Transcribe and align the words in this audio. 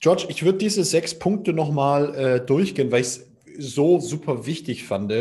George, 0.00 0.26
ich 0.28 0.44
würde 0.44 0.58
diese 0.58 0.84
sechs 0.84 1.18
Punkte 1.18 1.52
nochmal 1.52 2.14
äh, 2.14 2.40
durchgehen, 2.44 2.92
weil 2.92 3.00
ich 3.00 3.06
es 3.06 3.26
so 3.58 4.00
super 4.00 4.46
wichtig 4.46 4.84
fand. 4.84 5.12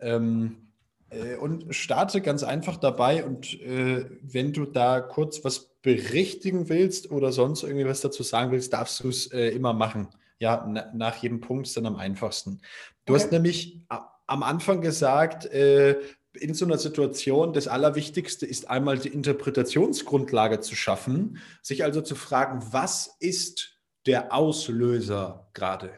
Ähm, 0.00 0.68
äh, 1.10 1.36
und 1.36 1.74
starte 1.74 2.20
ganz 2.20 2.42
einfach 2.42 2.76
dabei. 2.76 3.24
Und 3.24 3.60
äh, 3.60 4.06
wenn 4.22 4.52
du 4.52 4.64
da 4.64 5.00
kurz 5.00 5.44
was 5.44 5.70
berichtigen 5.82 6.68
willst 6.68 7.10
oder 7.10 7.32
sonst 7.32 7.62
irgendwie 7.62 7.86
was 7.86 8.00
dazu 8.00 8.22
sagen 8.22 8.50
willst, 8.50 8.72
darfst 8.72 9.02
du 9.02 9.08
es 9.08 9.26
äh, 9.32 9.48
immer 9.48 9.72
machen. 9.72 10.08
Ja, 10.38 10.66
na, 10.68 10.90
nach 10.94 11.16
jedem 11.16 11.40
Punkt 11.40 11.66
ist 11.66 11.76
dann 11.76 11.86
am 11.86 11.96
einfachsten. 11.96 12.60
Du 13.04 13.14
okay. 13.14 13.22
hast 13.22 13.32
nämlich 13.32 13.80
am 14.26 14.42
Anfang 14.42 14.80
gesagt, 14.80 15.46
äh, 15.46 15.98
in 16.34 16.54
so 16.54 16.64
einer 16.66 16.78
Situation, 16.78 17.52
das 17.52 17.66
Allerwichtigste 17.66 18.46
ist 18.46 18.70
einmal 18.70 18.98
die 18.98 19.08
Interpretationsgrundlage 19.08 20.60
zu 20.60 20.76
schaffen, 20.76 21.38
sich 21.62 21.82
also 21.84 22.00
zu 22.02 22.14
fragen, 22.14 22.62
was 22.70 23.16
ist 23.18 23.77
der 24.08 24.32
Auslöser 24.32 25.48
gerade? 25.52 25.92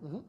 Mhm. 0.00 0.24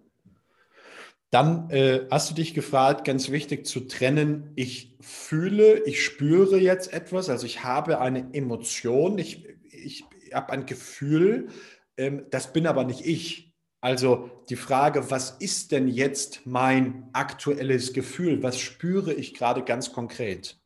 Dann 1.30 1.70
äh, 1.72 2.08
hast 2.10 2.30
du 2.30 2.36
dich 2.36 2.54
gefragt, 2.54 3.06
ganz 3.06 3.32
wichtig 3.32 3.66
zu 3.66 3.82
trennen, 3.82 4.54
ich 4.56 4.96
fühle, 5.02 5.84
ich 5.84 6.04
spüre 6.04 6.58
jetzt 6.58 6.94
etwas, 6.94 7.30
also 7.30 7.46
ich 7.46 7.64
habe 7.64 8.00
eine 8.00 8.34
Emotion, 8.34 9.18
ich, 9.18 9.46
ich 9.72 10.06
habe 10.34 10.54
ein 10.54 10.66
Gefühl, 10.66 11.50
ähm, 11.98 12.26
das 12.30 12.54
bin 12.54 12.66
aber 12.66 12.86
nicht 12.86 13.06
ich. 13.06 13.54
Also 13.82 14.30
die 14.50 14.56
Frage, 14.56 15.12
was 15.12 15.32
ist 15.32 15.72
denn 15.72 15.88
jetzt 15.88 16.46
mein 16.46 17.10
aktuelles 17.14 17.94
Gefühl? 17.94 18.42
Was 18.42 18.60
spüre 18.60 19.14
ich 19.14 19.34
gerade 19.34 19.64
ganz 19.64 19.92
konkret? 19.92 20.60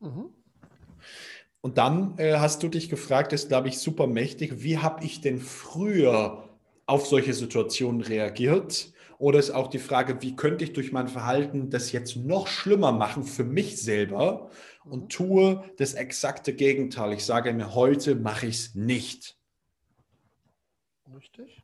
Mhm. 0.00 0.37
Und 1.60 1.78
dann 1.78 2.16
äh, 2.18 2.36
hast 2.36 2.62
du 2.62 2.68
dich 2.68 2.88
gefragt, 2.88 3.32
das 3.32 3.42
ist, 3.42 3.48
glaube 3.48 3.68
ich, 3.68 3.78
super 3.78 4.06
mächtig, 4.06 4.62
wie 4.62 4.78
habe 4.78 5.04
ich 5.04 5.20
denn 5.20 5.40
früher 5.40 6.48
auf 6.86 7.06
solche 7.06 7.34
Situationen 7.34 8.00
reagiert? 8.00 8.92
Oder 9.18 9.40
ist 9.40 9.50
auch 9.50 9.66
die 9.66 9.80
Frage, 9.80 10.22
wie 10.22 10.36
könnte 10.36 10.62
ich 10.64 10.72
durch 10.72 10.92
mein 10.92 11.08
Verhalten 11.08 11.70
das 11.70 11.90
jetzt 11.90 12.16
noch 12.16 12.46
schlimmer 12.46 12.92
machen 12.92 13.24
für 13.24 13.42
mich 13.42 13.82
selber 13.82 14.50
und 14.84 15.04
mhm. 15.04 15.08
tue 15.08 15.64
das 15.76 15.94
exakte 15.94 16.54
Gegenteil. 16.54 17.12
Ich 17.12 17.24
sage 17.24 17.52
mir, 17.52 17.74
heute 17.74 18.14
mache 18.14 18.46
ich 18.46 18.56
es 18.56 18.74
nicht. 18.76 19.36
Richtig. 21.12 21.62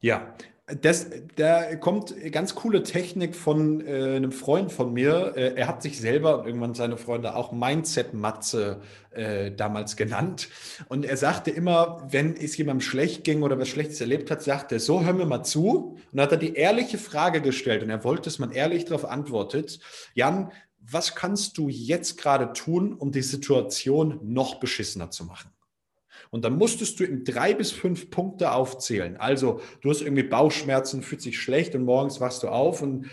Ja, 0.00 0.34
das, 0.66 1.10
da 1.36 1.76
kommt 1.76 2.14
ganz 2.32 2.54
coole 2.54 2.82
Technik 2.82 3.36
von 3.36 3.86
äh, 3.86 4.16
einem 4.16 4.32
Freund 4.32 4.72
von 4.72 4.94
mir. 4.94 5.34
Äh, 5.36 5.56
er 5.56 5.68
hat 5.68 5.82
sich 5.82 6.00
selber 6.00 6.38
und 6.40 6.46
irgendwann 6.46 6.74
seine 6.74 6.96
Freunde 6.96 7.36
auch 7.36 7.52
Mindset-Matze 7.52 8.80
äh, 9.10 9.52
damals 9.52 9.94
genannt. 9.96 10.48
Und 10.88 11.04
er 11.04 11.18
sagte 11.18 11.50
immer, 11.50 12.06
wenn 12.10 12.34
es 12.34 12.56
jemandem 12.56 12.80
schlecht 12.80 13.24
ging 13.24 13.42
oder 13.42 13.58
was 13.58 13.68
Schlechtes 13.68 14.00
erlebt 14.00 14.30
hat, 14.30 14.42
sagte 14.42 14.76
er, 14.76 14.80
so 14.80 15.04
hör 15.04 15.12
mir 15.12 15.26
mal 15.26 15.42
zu. 15.42 15.98
Und 16.12 16.20
hat 16.20 16.32
er 16.32 16.38
die 16.38 16.54
ehrliche 16.54 16.96
Frage 16.96 17.42
gestellt 17.42 17.82
und 17.82 17.90
er 17.90 18.02
wollte, 18.02 18.22
dass 18.22 18.38
man 18.38 18.50
ehrlich 18.50 18.86
darauf 18.86 19.04
antwortet. 19.04 19.80
Jan, 20.14 20.50
was 20.80 21.14
kannst 21.14 21.58
du 21.58 21.68
jetzt 21.68 22.16
gerade 22.16 22.54
tun, 22.54 22.94
um 22.94 23.12
die 23.12 23.22
Situation 23.22 24.18
noch 24.22 24.60
beschissener 24.60 25.10
zu 25.10 25.24
machen? 25.24 25.53
Und 26.34 26.44
dann 26.44 26.58
musstest 26.58 26.98
du 26.98 27.04
ihm 27.04 27.22
drei 27.22 27.54
bis 27.54 27.70
fünf 27.70 28.10
Punkte 28.10 28.50
aufzählen. 28.50 29.16
Also 29.18 29.60
du 29.82 29.90
hast 29.90 30.00
irgendwie 30.00 30.24
Bauchschmerzen, 30.24 31.00
fühlt 31.00 31.22
sich 31.22 31.38
schlecht 31.38 31.76
und 31.76 31.84
morgens 31.84 32.20
wachst 32.20 32.42
du 32.42 32.48
auf 32.48 32.82
und 32.82 33.06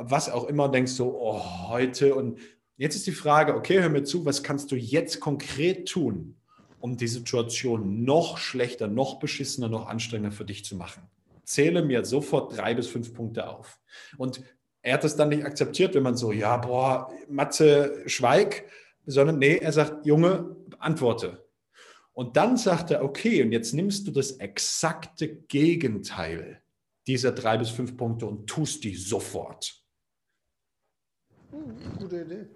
was 0.00 0.28
auch 0.28 0.42
immer 0.48 0.68
denkst 0.68 0.96
du, 0.96 1.04
oh, 1.04 1.40
heute. 1.68 2.16
Und 2.16 2.40
jetzt 2.76 2.96
ist 2.96 3.06
die 3.06 3.12
Frage, 3.12 3.54
okay, 3.54 3.80
hör 3.80 3.88
mir 3.88 4.02
zu, 4.02 4.24
was 4.24 4.42
kannst 4.42 4.72
du 4.72 4.74
jetzt 4.74 5.20
konkret 5.20 5.88
tun, 5.88 6.34
um 6.80 6.96
die 6.96 7.06
Situation 7.06 8.02
noch 8.02 8.38
schlechter, 8.38 8.88
noch 8.88 9.20
beschissener, 9.20 9.68
noch 9.68 9.86
anstrengender 9.86 10.34
für 10.34 10.44
dich 10.44 10.64
zu 10.64 10.74
machen? 10.74 11.04
Zähle 11.44 11.84
mir 11.84 12.04
sofort 12.04 12.58
drei 12.58 12.74
bis 12.74 12.88
fünf 12.88 13.14
Punkte 13.14 13.48
auf. 13.48 13.78
Und 14.16 14.42
er 14.82 14.94
hat 14.94 15.04
das 15.04 15.14
dann 15.14 15.28
nicht 15.28 15.44
akzeptiert, 15.44 15.94
wenn 15.94 16.02
man 16.02 16.16
so, 16.16 16.32
ja, 16.32 16.56
boah, 16.56 17.12
Matze, 17.28 18.02
schweig, 18.06 18.64
sondern 19.06 19.38
nee, 19.38 19.58
er 19.58 19.70
sagt, 19.70 20.04
Junge, 20.04 20.56
antworte. 20.80 21.44
Und 22.18 22.36
dann 22.36 22.56
sagt 22.56 22.90
er, 22.90 23.04
okay, 23.04 23.44
und 23.44 23.52
jetzt 23.52 23.74
nimmst 23.74 24.08
du 24.08 24.10
das 24.10 24.32
exakte 24.32 25.28
Gegenteil 25.28 26.60
dieser 27.06 27.30
drei 27.30 27.56
bis 27.58 27.70
fünf 27.70 27.96
Punkte 27.96 28.26
und 28.26 28.48
tust 28.48 28.82
die 28.82 28.96
sofort. 28.96 29.80
Hm, 31.52 31.76
gute 31.96 32.22
Idee. 32.22 32.46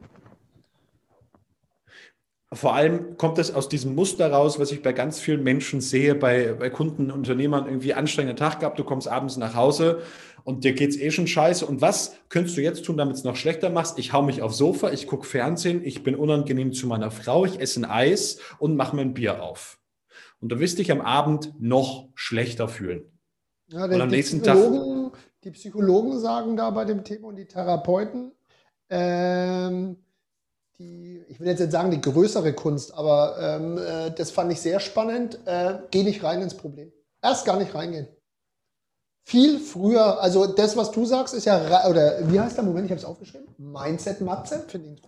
Vor 2.52 2.74
allem 2.74 3.16
kommt 3.16 3.38
es 3.38 3.54
aus 3.54 3.68
diesem 3.68 3.94
Muster 3.94 4.32
raus, 4.32 4.58
was 4.58 4.72
ich 4.72 4.82
bei 4.82 4.92
ganz 4.92 5.20
vielen 5.20 5.44
Menschen 5.44 5.80
sehe, 5.80 6.16
bei, 6.16 6.54
bei 6.54 6.68
Kunden, 6.68 7.12
Unternehmern, 7.12 7.66
irgendwie 7.66 7.94
anstrengenden 7.94 8.36
Tag 8.36 8.58
gehabt, 8.58 8.80
du 8.80 8.84
kommst 8.84 9.06
abends 9.06 9.36
nach 9.36 9.54
Hause 9.54 10.02
und 10.44 10.64
dir 10.64 10.72
geht 10.72 10.91
es 10.91 10.97
eh 10.98 11.10
schon 11.10 11.26
scheiße. 11.26 11.66
Und 11.66 11.80
was 11.80 12.16
könntest 12.28 12.56
du 12.56 12.62
jetzt 12.62 12.84
tun, 12.84 12.97
damit 12.97 13.16
es 13.16 13.25
noch 13.25 13.36
schlechter 13.36 13.70
machst? 13.70 13.98
Ich 13.98 14.12
hau 14.12 14.22
mich 14.22 14.42
aufs 14.42 14.58
Sofa, 14.58 14.91
ich 14.91 15.06
gucke 15.06 15.26
Fernsehen, 15.26 15.82
ich 15.84 16.03
bin 16.03 16.14
unangenehm 16.14 16.72
zu 16.72 16.86
meiner 16.86 17.10
Frau, 17.10 17.44
ich 17.44 17.60
esse 17.60 17.80
ein 17.80 17.84
Eis 17.84 18.38
und 18.58 18.76
mache 18.76 18.97
mir 18.97 19.03
ein 19.03 19.14
Bier 19.14 19.42
auf. 19.42 19.78
Und 20.41 20.50
du 20.50 20.58
wirst 20.58 20.78
dich 20.78 20.91
am 20.91 21.00
Abend 21.00 21.53
noch 21.60 22.08
schlechter 22.14 22.69
fühlen. 22.69 23.04
Ja, 23.69 23.84
und 23.84 24.00
am 24.00 24.08
nächsten 24.08 24.42
Tag. 24.42 24.58
Die 25.44 25.50
Psychologen 25.50 26.20
sagen 26.20 26.56
da 26.56 26.70
bei 26.70 26.84
dem 26.84 27.03
Thema 27.03 27.28
und 27.28 27.36
die 27.36 27.47
Therapeuten, 27.47 28.30
ähm, 28.91 29.97
die, 30.78 31.24
ich 31.26 31.41
will 31.41 31.48
jetzt 31.48 31.59
nicht 31.59 31.72
sagen 31.72 31.91
die 31.91 32.00
größere 32.00 32.53
Kunst, 32.53 32.94
aber 32.94 33.36
ähm, 33.41 33.76
äh, 33.76 34.12
das 34.12 34.30
fand 34.30 34.53
ich 34.53 34.60
sehr 34.60 34.78
spannend. 34.78 35.41
Äh, 35.44 35.78
geh 35.91 36.04
nicht 36.04 36.22
rein 36.22 36.42
ins 36.42 36.56
Problem. 36.56 36.92
Erst 37.20 37.44
gar 37.44 37.59
nicht 37.59 37.74
reingehen 37.74 38.06
viel 39.25 39.60
früher, 39.60 40.21
also 40.21 40.47
das, 40.47 40.77
was 40.77 40.91
du 40.91 41.05
sagst, 41.05 41.34
ist 41.34 41.44
ja, 41.44 41.60
oder 41.88 42.28
wie 42.28 42.41
heißt 42.41 42.56
der 42.56 42.65
Moment, 42.65 42.87
ich 42.87 42.91
habe 42.91 42.99
es 42.99 43.05
aufgeschrieben, 43.05 43.47
Mindset 43.56 44.21
Matze, 44.21 44.65
finde 44.66 44.88
ich 44.88 45.03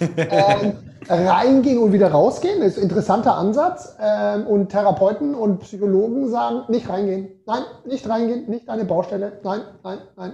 einen 0.00 0.16
ähm, 0.30 0.72
reingehen 1.08 1.78
und 1.78 1.92
wieder 1.92 2.10
rausgehen, 2.10 2.62
ist 2.62 2.78
ein 2.78 2.84
interessanter 2.84 3.36
Ansatz. 3.36 3.96
Ähm, 4.00 4.46
und 4.46 4.70
Therapeuten 4.70 5.34
und 5.34 5.60
Psychologen 5.60 6.30
sagen, 6.30 6.62
nicht 6.68 6.88
reingehen, 6.88 7.28
nein, 7.46 7.62
nicht 7.84 8.08
reingehen, 8.08 8.48
nicht 8.48 8.68
eine 8.68 8.84
Baustelle, 8.84 9.40
nein, 9.44 9.60
nein, 9.82 9.98
nein. 10.16 10.32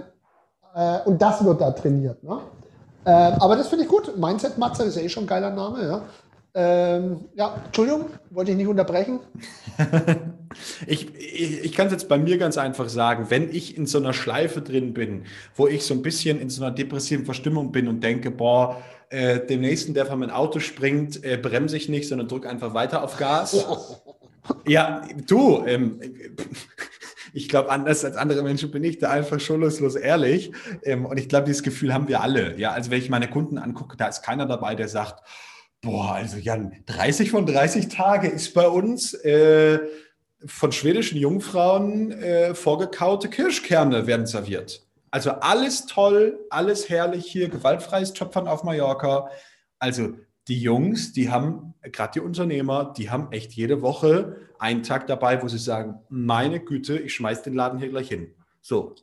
Äh, 0.73 1.07
und 1.07 1.21
das 1.21 1.43
wird 1.43 1.59
da 1.59 1.71
trainiert. 1.71 2.23
Ne? 2.23 2.39
Äh, 3.03 3.11
aber 3.11 3.57
das 3.57 3.67
finde 3.67 3.83
ich 3.83 3.89
gut. 3.89 4.17
Mindset 4.17 4.57
Matze 4.57 4.83
ist 4.83 4.95
ja 4.95 5.01
eh 5.01 5.09
schon 5.09 5.25
ein 5.25 5.27
geiler 5.27 5.51
Name. 5.51 5.83
Ja? 5.85 6.01
Ähm, 6.53 7.25
ja, 7.35 7.55
Entschuldigung, 7.65 8.05
wollte 8.29 8.51
ich 8.51 8.57
nicht 8.57 8.67
unterbrechen. 8.67 9.19
ich 10.87 11.15
ich, 11.15 11.63
ich 11.65 11.71
kann 11.73 11.87
es 11.87 11.93
jetzt 11.93 12.09
bei 12.09 12.17
mir 12.17 12.37
ganz 12.37 12.57
einfach 12.57 12.89
sagen, 12.89 13.27
wenn 13.29 13.53
ich 13.53 13.77
in 13.77 13.85
so 13.85 13.97
einer 13.97 14.13
Schleife 14.13 14.61
drin 14.61 14.93
bin, 14.93 15.23
wo 15.55 15.67
ich 15.67 15.83
so 15.83 15.93
ein 15.93 16.01
bisschen 16.01 16.39
in 16.39 16.49
so 16.49 16.63
einer 16.63 16.73
depressiven 16.73 17.25
Verstimmung 17.25 17.71
bin 17.71 17.87
und 17.87 18.03
denke, 18.03 18.31
boah, 18.31 18.81
äh, 19.09 19.45
dem 19.45 19.61
nächsten, 19.61 19.93
der 19.93 20.05
von 20.05 20.19
meinem 20.19 20.31
Auto 20.31 20.59
springt, 20.59 21.23
äh, 21.23 21.37
bremse 21.37 21.77
ich 21.77 21.89
nicht, 21.89 22.07
sondern 22.07 22.27
drücke 22.27 22.49
einfach 22.49 22.73
weiter 22.73 23.03
auf 23.03 23.17
Gas. 23.17 23.65
ja, 24.67 25.07
du, 25.27 25.63
ähm, 25.65 25.99
ich 27.33 27.49
glaube, 27.49 27.69
anders 27.69 28.05
als 28.05 28.15
andere 28.15 28.43
Menschen 28.43 28.71
bin 28.71 28.83
ich 28.83 28.99
da 28.99 29.09
einfach 29.09 29.39
schonungslos 29.39 29.95
ehrlich. 29.95 30.51
Ähm, 30.83 31.05
und 31.05 31.17
ich 31.17 31.29
glaube, 31.29 31.45
dieses 31.45 31.63
Gefühl 31.63 31.93
haben 31.93 32.07
wir 32.07 32.21
alle. 32.21 32.57
Ja, 32.57 32.71
also 32.71 32.91
wenn 32.91 32.99
ich 32.99 33.09
meine 33.09 33.29
Kunden 33.29 33.57
angucke, 33.57 33.97
da 33.97 34.07
ist 34.07 34.23
keiner 34.23 34.45
dabei, 34.45 34.75
der 34.75 34.87
sagt, 34.87 35.21
Boah, 35.83 36.13
also 36.13 36.37
Jan, 36.37 36.73
30 36.85 37.31
von 37.31 37.47
30 37.47 37.87
Tage 37.87 38.27
ist 38.27 38.53
bei 38.53 38.67
uns 38.67 39.15
äh, 39.15 39.79
von 40.45 40.71
schwedischen 40.71 41.17
Jungfrauen 41.17 42.11
äh, 42.11 42.55
vorgekaute 42.55 43.29
Kirschkerne 43.29 44.07
werden 44.07 44.25
serviert. 44.25 44.85
Also 45.11 45.31
alles 45.31 45.85
toll, 45.85 46.39
alles 46.49 46.89
herrlich 46.89 47.25
hier, 47.25 47.49
gewaltfreies 47.49 48.13
Töpfern 48.13 48.47
auf 48.47 48.63
Mallorca. 48.63 49.29
Also 49.77 50.15
die 50.47 50.61
Jungs, 50.61 51.13
die 51.13 51.29
haben, 51.29 51.73
gerade 51.81 52.13
die 52.13 52.19
Unternehmer, 52.21 52.93
die 52.95 53.09
haben 53.09 53.31
echt 53.31 53.53
jede 53.53 53.81
Woche 53.81 54.37
einen 54.57 54.83
Tag 54.83 55.07
dabei, 55.07 55.41
wo 55.43 55.47
sie 55.47 55.57
sagen, 55.57 55.99
meine 56.09 56.59
Güte, 56.59 56.97
ich 56.97 57.13
schmeiß 57.13 57.43
den 57.43 57.53
Laden 57.53 57.79
hier 57.79 57.89
gleich 57.89 58.07
hin. 58.07 58.33
So. 58.61 58.95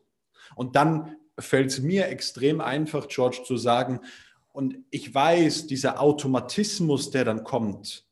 Und 0.54 0.76
dann 0.76 1.16
fällt 1.38 1.70
es 1.70 1.80
mir 1.80 2.08
extrem 2.08 2.60
einfach, 2.60 3.08
George, 3.08 3.42
zu 3.44 3.56
sagen, 3.56 4.00
und 4.52 4.78
ich 4.90 5.14
weiß, 5.14 5.68
dieser 5.68 6.00
Automatismus, 6.00 7.10
der 7.10 7.24
dann 7.24 7.44
kommt, 7.44 8.07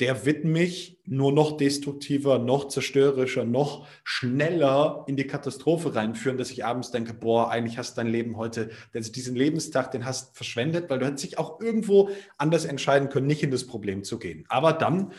der 0.00 0.24
wird 0.24 0.44
mich 0.44 1.00
nur 1.04 1.32
noch 1.32 1.56
destruktiver, 1.56 2.38
noch 2.38 2.68
zerstörerischer, 2.68 3.44
noch 3.44 3.86
schneller 4.04 5.04
in 5.08 5.16
die 5.16 5.26
Katastrophe 5.26 5.94
reinführen, 5.94 6.38
dass 6.38 6.50
ich 6.50 6.64
abends 6.64 6.90
denke, 6.90 7.14
boah, 7.14 7.50
eigentlich 7.50 7.78
hast 7.78 7.96
du 7.96 8.02
dein 8.02 8.12
Leben 8.12 8.36
heute, 8.36 8.70
also 8.94 9.10
diesen 9.10 9.34
Lebenstag, 9.34 9.90
den 9.90 10.04
hast 10.04 10.36
verschwendet, 10.36 10.88
weil 10.88 10.98
du 10.98 11.06
hättest 11.06 11.24
dich 11.24 11.38
auch 11.38 11.60
irgendwo 11.60 12.10
anders 12.36 12.64
entscheiden 12.64 13.08
können, 13.08 13.26
nicht 13.26 13.42
in 13.42 13.50
das 13.50 13.66
Problem 13.66 14.04
zu 14.04 14.18
gehen. 14.18 14.44
Aber 14.48 14.72
dann 14.72 15.12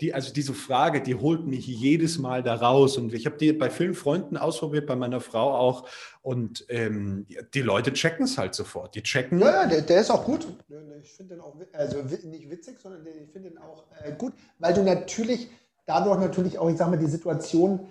die, 0.00 0.14
also 0.14 0.32
diese 0.32 0.54
Frage, 0.54 1.00
die 1.00 1.14
holt 1.14 1.46
mich 1.46 1.66
jedes 1.66 2.18
Mal 2.18 2.42
da 2.42 2.54
raus. 2.54 2.98
Und 2.98 3.12
ich 3.14 3.26
habe 3.26 3.36
die 3.36 3.52
bei 3.52 3.70
vielen 3.70 3.94
Freunden 3.94 4.36
ausprobiert, 4.36 4.86
bei 4.86 4.96
meiner 4.96 5.20
Frau 5.20 5.54
auch. 5.54 5.88
Und 6.22 6.64
ähm, 6.68 7.26
die 7.54 7.62
Leute 7.62 7.92
checken 7.92 8.26
es 8.26 8.38
halt 8.38 8.54
sofort. 8.54 8.94
Die 8.94 9.02
checken. 9.02 9.40
Ja, 9.40 9.62
ja 9.62 9.66
der, 9.66 9.82
der 9.82 10.00
ist 10.00 10.10
auch 10.10 10.24
gut. 10.24 10.46
Ich 11.02 11.12
finde 11.12 11.34
den 11.34 11.40
auch, 11.40 11.56
also 11.72 12.02
nicht 12.02 12.48
witzig, 12.50 12.78
sondern 12.80 13.04
ich 13.06 13.32
finde 13.32 13.50
den 13.50 13.58
auch 13.58 13.84
äh, 14.02 14.12
gut, 14.12 14.34
weil 14.58 14.74
du 14.74 14.82
natürlich 14.82 15.48
dadurch 15.86 16.20
natürlich 16.20 16.58
auch, 16.58 16.68
ich 16.68 16.76
sage 16.76 16.90
mal, 16.90 16.98
die 16.98 17.06
Situation 17.06 17.88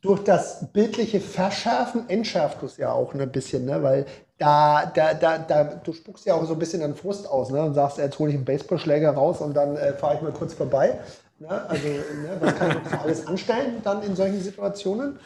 durch 0.00 0.22
das 0.22 0.70
bildliche 0.72 1.20
Verschärfen 1.20 2.08
entschärft 2.08 2.60
du 2.60 2.66
es 2.66 2.76
ja 2.76 2.92
auch 2.92 3.14
ein 3.14 3.32
bisschen, 3.32 3.64
ne? 3.64 3.82
weil 3.82 4.06
da, 4.38 4.86
da, 4.86 5.14
da, 5.14 5.38
da, 5.38 5.64
du 5.64 5.92
spuckst 5.92 6.24
ja 6.24 6.34
auch 6.34 6.44
so 6.44 6.52
ein 6.52 6.58
bisschen 6.58 6.82
an 6.82 6.94
Frust 6.94 7.28
aus 7.28 7.50
ne? 7.50 7.62
und 7.62 7.74
sagst, 7.74 7.98
jetzt 7.98 8.18
hole 8.18 8.30
ich 8.30 8.36
einen 8.36 8.44
Baseballschläger 8.44 9.10
raus 9.10 9.40
und 9.40 9.54
dann 9.54 9.76
äh, 9.76 9.92
fahre 9.94 10.16
ich 10.16 10.22
mal 10.22 10.32
kurz 10.32 10.54
vorbei. 10.54 10.98
Ne? 11.38 11.48
Also, 11.48 11.88
ne? 11.88 12.36
was 12.40 12.54
kann 12.56 12.70
ich 12.70 13.00
alles 13.00 13.26
anstellen 13.26 13.80
dann 13.82 14.02
in 14.02 14.14
solchen 14.14 14.40
Situationen? 14.40 15.18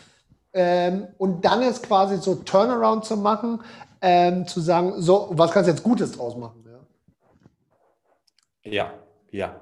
Ähm, 0.55 1.09
und 1.19 1.45
dann 1.45 1.63
ist 1.63 1.83
quasi 1.83 2.19
so 2.19 2.37
Turnaround 2.37 3.05
zu 3.05 3.17
machen, 3.17 3.61
ähm, 4.01 4.47
zu 4.47 4.61
sagen, 4.61 4.95
so, 4.97 5.29
was 5.33 5.51
kannst 5.51 5.69
du 5.69 5.73
jetzt 5.73 5.83
Gutes 5.83 6.13
draus 6.13 6.37
machen? 6.37 6.65
Ja, 8.65 8.73
ja. 8.73 8.93
ja. 9.31 9.61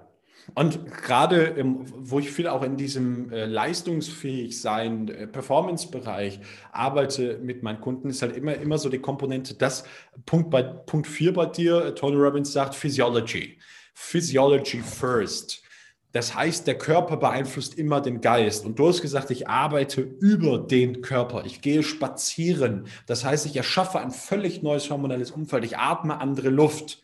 Und 0.54 0.84
gerade, 1.02 1.54
wo 1.96 2.18
ich 2.18 2.30
viel 2.30 2.48
auch 2.48 2.62
in 2.62 2.76
diesem 2.76 3.30
äh, 3.30 3.46
leistungsfähig 3.46 4.60
sein, 4.60 5.08
äh, 5.08 5.26
Performance-Bereich 5.26 6.40
arbeite 6.72 7.38
mit 7.38 7.62
meinen 7.62 7.80
Kunden, 7.80 8.10
ist 8.10 8.22
halt 8.22 8.36
immer, 8.36 8.54
immer 8.54 8.78
so 8.78 8.88
die 8.88 8.98
Komponente, 8.98 9.54
das 9.54 9.84
Punkt 10.26 10.50
bei 10.50 10.62
Punkt 10.62 11.06
4 11.06 11.32
bei 11.32 11.46
dir, 11.46 11.84
äh, 11.84 11.94
Tony 11.94 12.16
Robbins 12.16 12.52
sagt 12.52 12.74
Physiology. 12.74 13.58
Physiology 13.94 14.80
first. 14.80 15.62
Das 16.12 16.34
heißt, 16.34 16.66
der 16.66 16.76
Körper 16.76 17.16
beeinflusst 17.16 17.78
immer 17.78 18.00
den 18.00 18.20
Geist. 18.20 18.66
Und 18.66 18.78
du 18.78 18.88
hast 18.88 19.00
gesagt, 19.00 19.30
ich 19.30 19.48
arbeite 19.48 20.00
über 20.00 20.58
den 20.58 21.02
Körper. 21.02 21.44
Ich 21.44 21.60
gehe 21.60 21.84
spazieren. 21.84 22.86
Das 23.06 23.24
heißt, 23.24 23.46
ich 23.46 23.56
erschaffe 23.56 24.00
ein 24.00 24.10
völlig 24.10 24.62
neues 24.62 24.90
hormonelles 24.90 25.30
Umfeld. 25.30 25.64
Ich 25.64 25.78
atme 25.78 26.20
andere 26.20 26.48
Luft. 26.48 27.00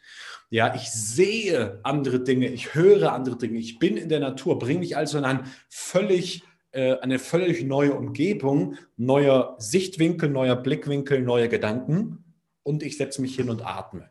Ja, 0.49 0.75
ich 0.75 0.91
sehe 0.91 1.81
andere 1.83 2.21
Dinge, 2.21 2.49
ich 2.49 2.75
höre 2.75 3.13
andere 3.13 3.37
Dinge, 3.37 3.59
ich 3.59 3.79
bin 3.79 3.97
in 3.97 4.09
der 4.09 4.21
Natur, 4.21 4.59
bringe 4.59 4.81
mich 4.81 4.97
also 4.97 5.19
in 5.19 5.25
ein 5.25 5.45
völlig, 5.69 6.45
äh, 6.71 6.97
eine 7.01 7.19
völlig 7.19 7.65
neue 7.65 7.95
Umgebung, 7.95 8.77
neuer 8.97 9.57
Sichtwinkel, 9.59 10.31
neuer 10.31 10.55
Blickwinkel, 10.55 11.21
neue 11.21 11.49
Gedanken 11.49 12.25
und 12.63 12.85
ich 12.85 12.97
setze 12.97 13.21
mich 13.23 13.35
hin 13.35 13.51
und 13.51 13.67
atme. 13.67 14.09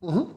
Mhm. 0.00 0.34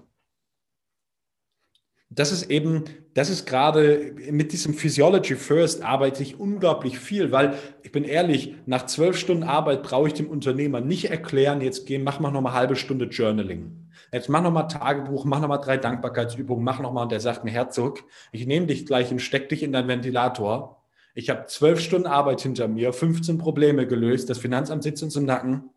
Das 2.10 2.32
ist 2.32 2.50
eben, 2.50 2.86
das 3.14 3.30
ist 3.30 3.46
gerade 3.46 4.16
mit 4.32 4.54
diesem 4.54 4.74
Physiology 4.74 5.36
First 5.36 5.84
arbeite 5.84 6.24
ich 6.24 6.40
unglaublich 6.40 6.98
viel, 6.98 7.34
weil 7.34 7.56
ich 7.84 7.92
bin 7.92 8.06
ehrlich, 8.06 8.56
nach 8.66 8.86
zwölf 8.86 9.18
Stunden 9.18 9.44
Arbeit 9.44 9.84
brauche 9.84 10.08
ich 10.08 10.14
dem 10.14 10.30
Unternehmer 10.30 10.80
nicht 10.80 11.10
erklären, 11.10 11.60
jetzt 11.60 11.86
geh, 11.86 12.00
mach 12.00 12.22
mal 12.22 12.32
noch 12.32 12.40
mal 12.40 12.52
eine 12.52 12.60
halbe 12.60 12.76
Stunde 12.78 13.06
Journaling. 13.06 13.87
Jetzt 14.12 14.30
mach 14.30 14.42
nochmal 14.42 14.68
Tagebuch, 14.68 15.26
mach 15.26 15.40
nochmal 15.40 15.60
drei 15.60 15.78
Dankbarkeitsübungen, 15.78 16.64
mach 16.64 16.80
nochmal. 16.80 17.04
Und 17.04 17.12
der 17.12 17.20
sagt 17.20 17.44
mir, 17.44 17.52
Herzog, 17.52 18.04
ich 18.32 18.46
nehme 18.46 18.68
dich 18.68 18.86
gleich 18.86 19.12
und 19.12 19.20
steck 19.20 19.50
dich 19.50 19.64
in 19.64 19.74
deinen 19.74 19.88
Ventilator. 19.88 20.84
Ich 21.14 21.30
habe 21.30 21.48
zwölf 21.48 21.80
Stunden 21.80 22.08
Arbeit 22.08 22.42
hinter 22.42 22.68
mir, 22.68 22.94
15 22.94 23.38
Probleme 23.38 23.88
gelöst, 23.88 24.30
das 24.30 24.38
Finanzamt 24.38 24.84
sitzt 24.84 25.02
uns 25.02 25.16
im 25.16 25.26
Nacken. 25.26 25.72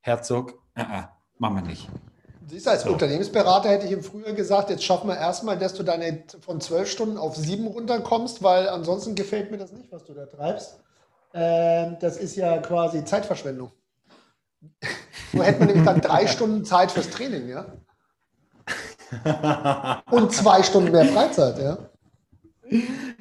Herzog, 0.00 0.60
uh 0.76 0.82
-uh, 0.82 1.08
machen 1.38 1.56
wir 1.56 1.62
nicht. 1.62 1.88
Siehst 2.48 2.66
du, 2.66 2.70
als 2.70 2.82
so. 2.82 2.92
Unternehmensberater 2.92 3.68
hätte 3.68 3.86
ich 3.86 3.92
ihm 3.92 4.02
früher 4.02 4.32
gesagt, 4.32 4.70
jetzt 4.70 4.84
schaffen 4.84 5.08
wir 5.08 5.16
erstmal, 5.16 5.58
dass 5.58 5.74
du 5.74 5.82
deine 5.82 6.24
von 6.40 6.60
zwölf 6.60 6.90
Stunden 6.90 7.16
auf 7.16 7.36
sieben 7.36 7.66
runterkommst, 7.66 8.42
weil 8.42 8.68
ansonsten 8.68 9.14
gefällt 9.14 9.50
mir 9.50 9.58
das 9.58 9.72
nicht, 9.72 9.90
was 9.92 10.04
du 10.04 10.12
da 10.12 10.26
treibst. 10.26 10.80
Ähm, 11.32 11.96
das 12.00 12.16
ist 12.16 12.36
ja 12.36 12.58
quasi 12.58 13.04
Zeitverschwendung. 13.04 13.72
So 15.34 15.42
hätte 15.42 15.58
man 15.58 15.68
nämlich 15.68 15.84
dann 15.84 16.00
drei 16.00 16.26
Stunden 16.28 16.64
Zeit 16.64 16.92
fürs 16.92 17.10
Training, 17.10 17.48
ja. 17.48 17.66
Und 20.10 20.32
zwei 20.32 20.62
Stunden 20.62 20.90
mehr 20.92 21.06
Freizeit, 21.06 21.58
ja. 21.58 21.78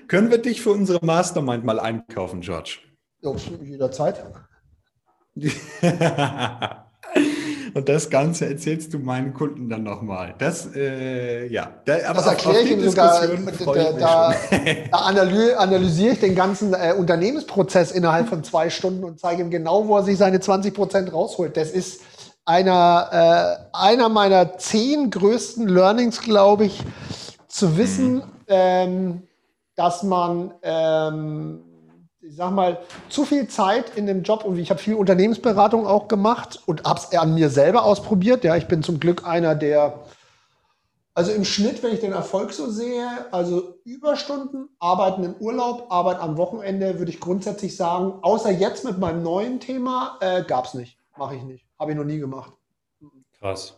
Können 0.07 0.31
wir 0.31 0.37
dich 0.37 0.61
für 0.61 0.71
unsere 0.71 1.05
Mastermind 1.05 1.65
mal 1.65 1.79
einkaufen, 1.79 2.41
George? 2.41 2.79
Ja, 3.21 3.33
jederzeit. 3.61 4.23
Und 7.73 7.89
das 7.89 8.09
Ganze 8.09 8.47
erzählst 8.47 8.93
du 8.93 8.99
meinen 8.99 9.33
Kunden 9.33 9.69
dann 9.69 9.83
nochmal. 9.83 10.35
Das, 10.37 10.67
äh, 10.75 11.47
ja. 11.47 11.71
Da, 11.85 11.95
aber 12.07 12.21
das 12.21 12.27
erkläre 12.27 12.61
ich 12.61 12.71
ihnen 12.71 12.89
sogar. 12.89 13.25
Da, 13.25 13.91
da, 13.99 14.33
da 14.91 14.97
analysiere 14.97 16.13
ich 16.13 16.19
den 16.19 16.35
ganzen 16.35 16.73
äh, 16.73 16.93
Unternehmensprozess 16.97 17.91
innerhalb 17.91 18.29
von 18.29 18.43
zwei 18.43 18.69
Stunden 18.69 19.03
und 19.03 19.19
zeige 19.19 19.41
ihm 19.41 19.49
genau, 19.49 19.87
wo 19.87 19.97
er 19.97 20.03
sich 20.03 20.17
seine 20.17 20.39
20 20.39 20.73
Prozent 20.73 21.13
rausholt. 21.13 21.57
Das 21.57 21.71
ist 21.71 22.01
einer, 22.45 23.57
äh, 23.73 23.75
einer 23.75 24.09
meiner 24.09 24.57
zehn 24.57 25.09
größten 25.09 25.67
Learnings, 25.67 26.21
glaube 26.21 26.65
ich, 26.65 26.79
zu 27.47 27.77
wissen, 27.77 28.15
mhm. 28.15 28.23
ähm, 28.47 29.21
dass 29.75 30.03
man 30.03 30.53
ähm, 30.61 31.72
ich 32.23 32.35
sag 32.35 32.51
mal, 32.51 32.79
zu 33.09 33.25
viel 33.25 33.47
Zeit 33.47 33.97
in 33.97 34.05
dem 34.05 34.23
Job 34.23 34.45
und 34.45 34.57
ich 34.57 34.69
habe 34.69 34.79
viel 34.79 34.95
Unternehmensberatung 34.95 35.85
auch 35.85 36.07
gemacht 36.07 36.61
und 36.65 36.83
habe 36.85 36.99
es 36.99 37.17
an 37.17 37.33
mir 37.33 37.49
selber 37.49 37.83
ausprobiert. 37.83 38.43
Ja, 38.43 38.55
ich 38.55 38.67
bin 38.67 38.81
zum 38.81 38.99
Glück 38.99 39.27
einer, 39.27 39.55
der, 39.55 39.99
also 41.13 41.31
im 41.31 41.43
Schnitt, 41.43 41.83
wenn 41.83 41.93
ich 41.93 41.99
den 41.99 42.13
Erfolg 42.13 42.53
so 42.53 42.69
sehe, 42.69 43.07
also 43.31 43.75
Überstunden, 43.83 44.69
Arbeiten 44.79 45.23
im 45.23 45.33
Urlaub, 45.35 45.87
Arbeit 45.89 46.19
am 46.19 46.37
Wochenende, 46.37 46.97
würde 46.97 47.11
ich 47.11 47.19
grundsätzlich 47.19 47.75
sagen, 47.75 48.13
außer 48.21 48.51
jetzt 48.51 48.85
mit 48.85 48.99
meinem 48.99 49.21
neuen 49.21 49.59
Thema, 49.59 50.17
äh, 50.21 50.43
gab 50.43 50.65
es 50.65 50.73
nicht. 50.73 50.97
Mache 51.17 51.35
ich 51.35 51.43
nicht. 51.43 51.65
Habe 51.77 51.91
ich 51.91 51.97
noch 51.97 52.05
nie 52.05 52.19
gemacht. 52.19 52.53
Krass. 53.39 53.75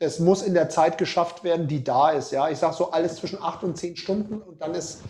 Es 0.00 0.20
muss 0.20 0.42
in 0.42 0.54
der 0.54 0.68
Zeit 0.68 0.96
geschafft 0.96 1.42
werden, 1.42 1.66
die 1.66 1.82
da 1.82 2.10
ist. 2.10 2.30
Ja, 2.30 2.48
ich 2.48 2.58
sage 2.58 2.74
so 2.74 2.92
alles 2.92 3.16
zwischen 3.16 3.42
acht 3.42 3.64
und 3.64 3.76
zehn 3.76 3.96
Stunden 3.96 4.40
und 4.40 4.62
dann 4.62 4.72
ist 4.74 5.02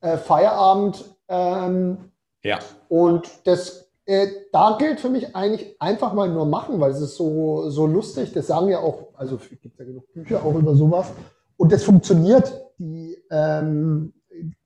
äh, 0.00 0.16
Feierabend 0.16 1.17
ähm, 1.28 1.98
ja. 2.42 2.58
Und 2.88 3.28
das, 3.44 3.90
äh, 4.06 4.26
da 4.52 4.76
gilt 4.78 5.00
für 5.00 5.10
mich 5.10 5.34
eigentlich 5.34 5.76
einfach 5.80 6.12
mal 6.12 6.28
nur 6.28 6.46
machen, 6.46 6.80
weil 6.80 6.90
es 6.90 7.00
ist 7.00 7.16
so, 7.16 7.68
so 7.70 7.86
lustig. 7.86 8.32
Das 8.32 8.46
sagen 8.46 8.68
ja 8.68 8.78
auch, 8.78 9.08
also 9.14 9.36
es 9.36 9.60
gibt 9.60 9.78
ja 9.78 9.84
genug 9.84 10.12
Bücher 10.12 10.44
auch 10.44 10.54
über 10.54 10.74
sowas. 10.74 11.12
Und 11.56 11.72
das 11.72 11.84
funktioniert. 11.84 12.52
Die 12.78 13.16
ähm, 13.30 14.12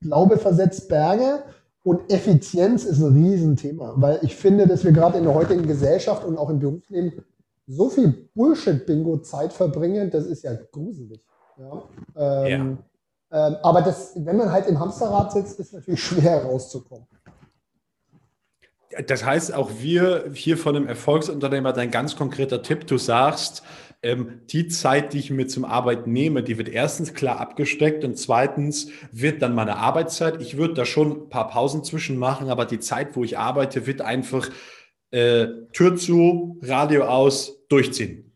Glaube 0.00 0.36
versetzt 0.36 0.88
Berge 0.88 1.42
und 1.82 2.12
Effizienz 2.12 2.84
ist 2.84 3.00
ein 3.00 3.14
Riesenthema, 3.14 3.94
weil 3.96 4.20
ich 4.22 4.36
finde, 4.36 4.66
dass 4.66 4.84
wir 4.84 4.92
gerade 4.92 5.18
in 5.18 5.24
der 5.24 5.34
heutigen 5.34 5.66
Gesellschaft 5.66 6.24
und 6.24 6.36
auch 6.36 6.50
im 6.50 6.60
Berufsleben 6.60 7.12
so 7.66 7.88
viel 7.88 8.28
Bullshit-Bingo 8.34 9.18
Zeit 9.18 9.52
verbringen, 9.52 10.10
das 10.10 10.26
ist 10.26 10.44
ja 10.44 10.52
gruselig. 10.70 11.24
Ja? 11.58 11.82
Ähm, 12.16 12.50
ja. 12.50 12.78
Ähm, 13.32 13.56
aber 13.62 13.80
das, 13.80 14.12
wenn 14.14 14.36
man 14.36 14.52
halt 14.52 14.66
im 14.66 14.78
Hamsterrad 14.78 15.32
sitzt, 15.32 15.58
ist 15.58 15.72
natürlich 15.72 16.04
schwer 16.04 16.44
rauszukommen. 16.44 17.06
Das 19.06 19.24
heißt, 19.24 19.54
auch 19.54 19.70
wir 19.78 20.30
hier 20.34 20.58
von 20.58 20.76
einem 20.76 20.86
Erfolgsunternehmer, 20.86 21.72
dein 21.72 21.90
ganz 21.90 22.14
konkreter 22.14 22.62
Tipp, 22.62 22.86
du 22.86 22.98
sagst, 22.98 23.62
ähm, 24.02 24.42
die 24.50 24.68
Zeit, 24.68 25.14
die 25.14 25.18
ich 25.18 25.30
mir 25.30 25.46
zum 25.46 25.64
Arbeiten 25.64 26.12
nehme, 26.12 26.42
die 26.42 26.58
wird 26.58 26.68
erstens 26.68 27.14
klar 27.14 27.40
abgesteckt 27.40 28.04
und 28.04 28.18
zweitens 28.18 28.88
wird 29.12 29.40
dann 29.40 29.54
meine 29.54 29.76
Arbeitszeit. 29.76 30.42
Ich 30.42 30.58
würde 30.58 30.74
da 30.74 30.84
schon 30.84 31.12
ein 31.12 31.28
paar 31.30 31.48
Pausen 31.48 31.84
zwischen 31.84 32.18
machen, 32.18 32.50
aber 32.50 32.66
die 32.66 32.80
Zeit, 32.80 33.16
wo 33.16 33.24
ich 33.24 33.38
arbeite, 33.38 33.86
wird 33.86 34.02
einfach 34.02 34.50
äh, 35.10 35.46
Tür 35.72 35.96
zu, 35.96 36.58
Radio 36.62 37.04
aus, 37.04 37.64
durchziehen. 37.68 38.31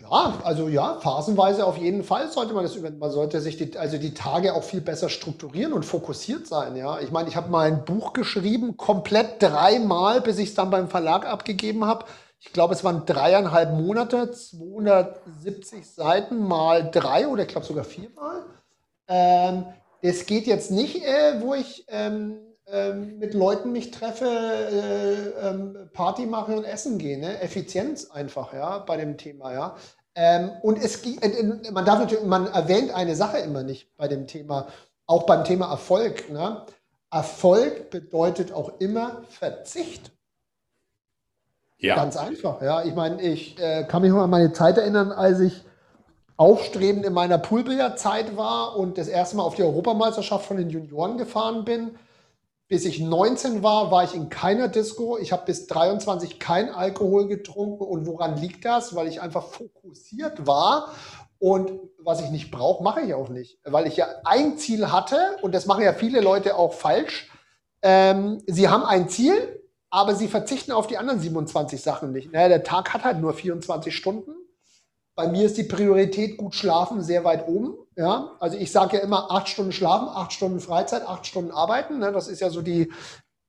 Ja, 0.00 0.40
also 0.44 0.68
ja, 0.68 0.94
phasenweise 0.94 1.66
auf 1.66 1.76
jeden 1.76 2.04
Fall 2.04 2.30
sollte 2.30 2.54
man 2.54 2.64
das 2.64 2.74
über, 2.74 2.90
man 2.90 3.10
sollte 3.10 3.40
sich 3.40 3.58
die, 3.58 3.76
also 3.76 3.98
die 3.98 4.14
Tage 4.14 4.54
auch 4.54 4.62
viel 4.62 4.80
besser 4.80 5.10
strukturieren 5.10 5.74
und 5.74 5.84
fokussiert 5.84 6.46
sein. 6.46 6.74
Ja, 6.74 7.00
ich 7.00 7.10
meine, 7.10 7.28
ich 7.28 7.36
habe 7.36 7.50
mal 7.50 7.66
ein 7.66 7.84
Buch 7.84 8.14
geschrieben, 8.14 8.76
komplett 8.78 9.42
dreimal, 9.42 10.22
bis 10.22 10.38
ich 10.38 10.50
es 10.50 10.54
dann 10.54 10.70
beim 10.70 10.88
Verlag 10.88 11.26
abgegeben 11.26 11.84
habe. 11.84 12.06
Ich 12.40 12.54
glaube, 12.54 12.72
es 12.72 12.82
waren 12.82 13.04
dreieinhalb 13.04 13.74
Monate, 13.74 14.30
270 14.30 15.86
Seiten 15.86 16.48
mal 16.48 16.90
drei 16.90 17.28
oder 17.28 17.42
ich 17.42 17.48
glaube 17.48 17.66
sogar 17.66 17.84
viermal. 17.84 18.44
Ähm, 19.06 19.66
es 20.00 20.24
geht 20.24 20.46
jetzt 20.46 20.70
nicht, 20.70 21.04
äh, 21.04 21.42
wo 21.42 21.52
ich 21.52 21.84
ähm, 21.88 22.38
mit 23.18 23.34
Leuten 23.34 23.72
mich 23.72 23.90
treffe, 23.90 24.26
äh, 24.26 25.48
ähm, 25.48 25.90
Party 25.92 26.26
mache 26.26 26.56
und 26.56 26.64
essen 26.64 26.98
gehe. 26.98 27.18
Ne? 27.18 27.40
Effizienz 27.40 28.10
einfach, 28.10 28.52
ja, 28.52 28.78
bei 28.78 28.96
dem 28.96 29.16
Thema, 29.16 29.52
ja. 29.52 29.76
Ähm, 30.14 30.50
und 30.62 30.82
es 30.82 31.04
äh, 31.04 31.70
man 31.72 31.84
darf 31.84 32.00
natürlich, 32.00 32.24
man 32.24 32.46
erwähnt 32.46 32.94
eine 32.94 33.14
Sache 33.14 33.38
immer 33.38 33.62
nicht 33.62 33.96
bei 33.96 34.08
dem 34.08 34.26
Thema, 34.26 34.68
auch 35.06 35.24
beim 35.24 35.44
Thema 35.44 35.70
Erfolg. 35.70 36.30
Ne? 36.30 36.64
Erfolg 37.10 37.90
bedeutet 37.90 38.52
auch 38.52 38.80
immer 38.80 39.22
Verzicht. 39.28 40.12
Ja. 41.78 41.96
Ganz 41.96 42.16
einfach, 42.16 42.60
ja. 42.60 42.84
Ich 42.84 42.94
meine, 42.94 43.22
ich 43.22 43.58
äh, 43.58 43.84
kann 43.84 44.02
mich 44.02 44.10
noch 44.10 44.22
an 44.22 44.30
meine 44.30 44.52
Zeit 44.52 44.76
erinnern, 44.76 45.12
als 45.12 45.40
ich 45.40 45.64
aufstrebend 46.36 47.04
in 47.04 47.12
meiner 47.12 47.38
Poolbillardzeit 47.38 48.36
war 48.36 48.76
und 48.76 48.98
das 48.98 49.08
erste 49.08 49.36
Mal 49.36 49.42
auf 49.42 49.54
die 49.54 49.62
Europameisterschaft 49.62 50.46
von 50.46 50.56
den 50.56 50.70
Junioren 50.70 51.18
gefahren 51.18 51.64
bin. 51.64 51.98
Bis 52.70 52.84
ich 52.84 53.00
19 53.00 53.64
war, 53.64 53.90
war 53.90 54.04
ich 54.04 54.14
in 54.14 54.28
keiner 54.28 54.68
Disco. 54.68 55.18
Ich 55.18 55.32
habe 55.32 55.44
bis 55.44 55.66
23 55.66 56.38
kein 56.38 56.70
Alkohol 56.70 57.26
getrunken. 57.26 57.82
Und 57.82 58.06
woran 58.06 58.36
liegt 58.36 58.64
das? 58.64 58.94
Weil 58.94 59.08
ich 59.08 59.20
einfach 59.20 59.44
fokussiert 59.48 60.46
war. 60.46 60.94
Und 61.40 61.72
was 61.98 62.20
ich 62.20 62.30
nicht 62.30 62.52
brauche, 62.52 62.84
mache 62.84 63.00
ich 63.00 63.12
auch 63.12 63.28
nicht. 63.28 63.58
Weil 63.64 63.88
ich 63.88 63.96
ja 63.96 64.06
ein 64.24 64.56
Ziel 64.56 64.92
hatte, 64.92 65.18
und 65.42 65.52
das 65.52 65.66
machen 65.66 65.82
ja 65.82 65.92
viele 65.94 66.20
Leute 66.20 66.54
auch 66.54 66.72
falsch. 66.72 67.28
Ähm, 67.82 68.40
sie 68.46 68.68
haben 68.68 68.84
ein 68.84 69.08
Ziel, 69.08 69.60
aber 69.90 70.14
sie 70.14 70.28
verzichten 70.28 70.70
auf 70.70 70.86
die 70.86 70.96
anderen 70.96 71.18
27 71.18 71.82
Sachen 71.82 72.12
nicht. 72.12 72.32
Naja, 72.32 72.46
der 72.46 72.62
Tag 72.62 72.94
hat 72.94 73.02
halt 73.02 73.18
nur 73.18 73.34
24 73.34 73.96
Stunden. 73.96 74.30
Bei 75.20 75.28
mir 75.28 75.44
ist 75.44 75.58
die 75.58 75.64
Priorität 75.64 76.38
gut 76.38 76.54
schlafen 76.54 77.02
sehr 77.02 77.24
weit 77.24 77.46
oben. 77.46 77.74
Ja, 77.94 78.30
also 78.40 78.56
ich 78.56 78.72
sage 78.72 78.96
ja 78.96 79.02
immer 79.02 79.30
acht 79.30 79.50
Stunden 79.50 79.70
schlafen, 79.70 80.08
acht 80.08 80.32
Stunden 80.32 80.60
Freizeit, 80.60 81.06
acht 81.06 81.26
Stunden 81.26 81.50
arbeiten. 81.50 81.98
Ne? 81.98 82.10
Das 82.10 82.26
ist 82.26 82.40
ja 82.40 82.48
so 82.48 82.62
die 82.62 82.90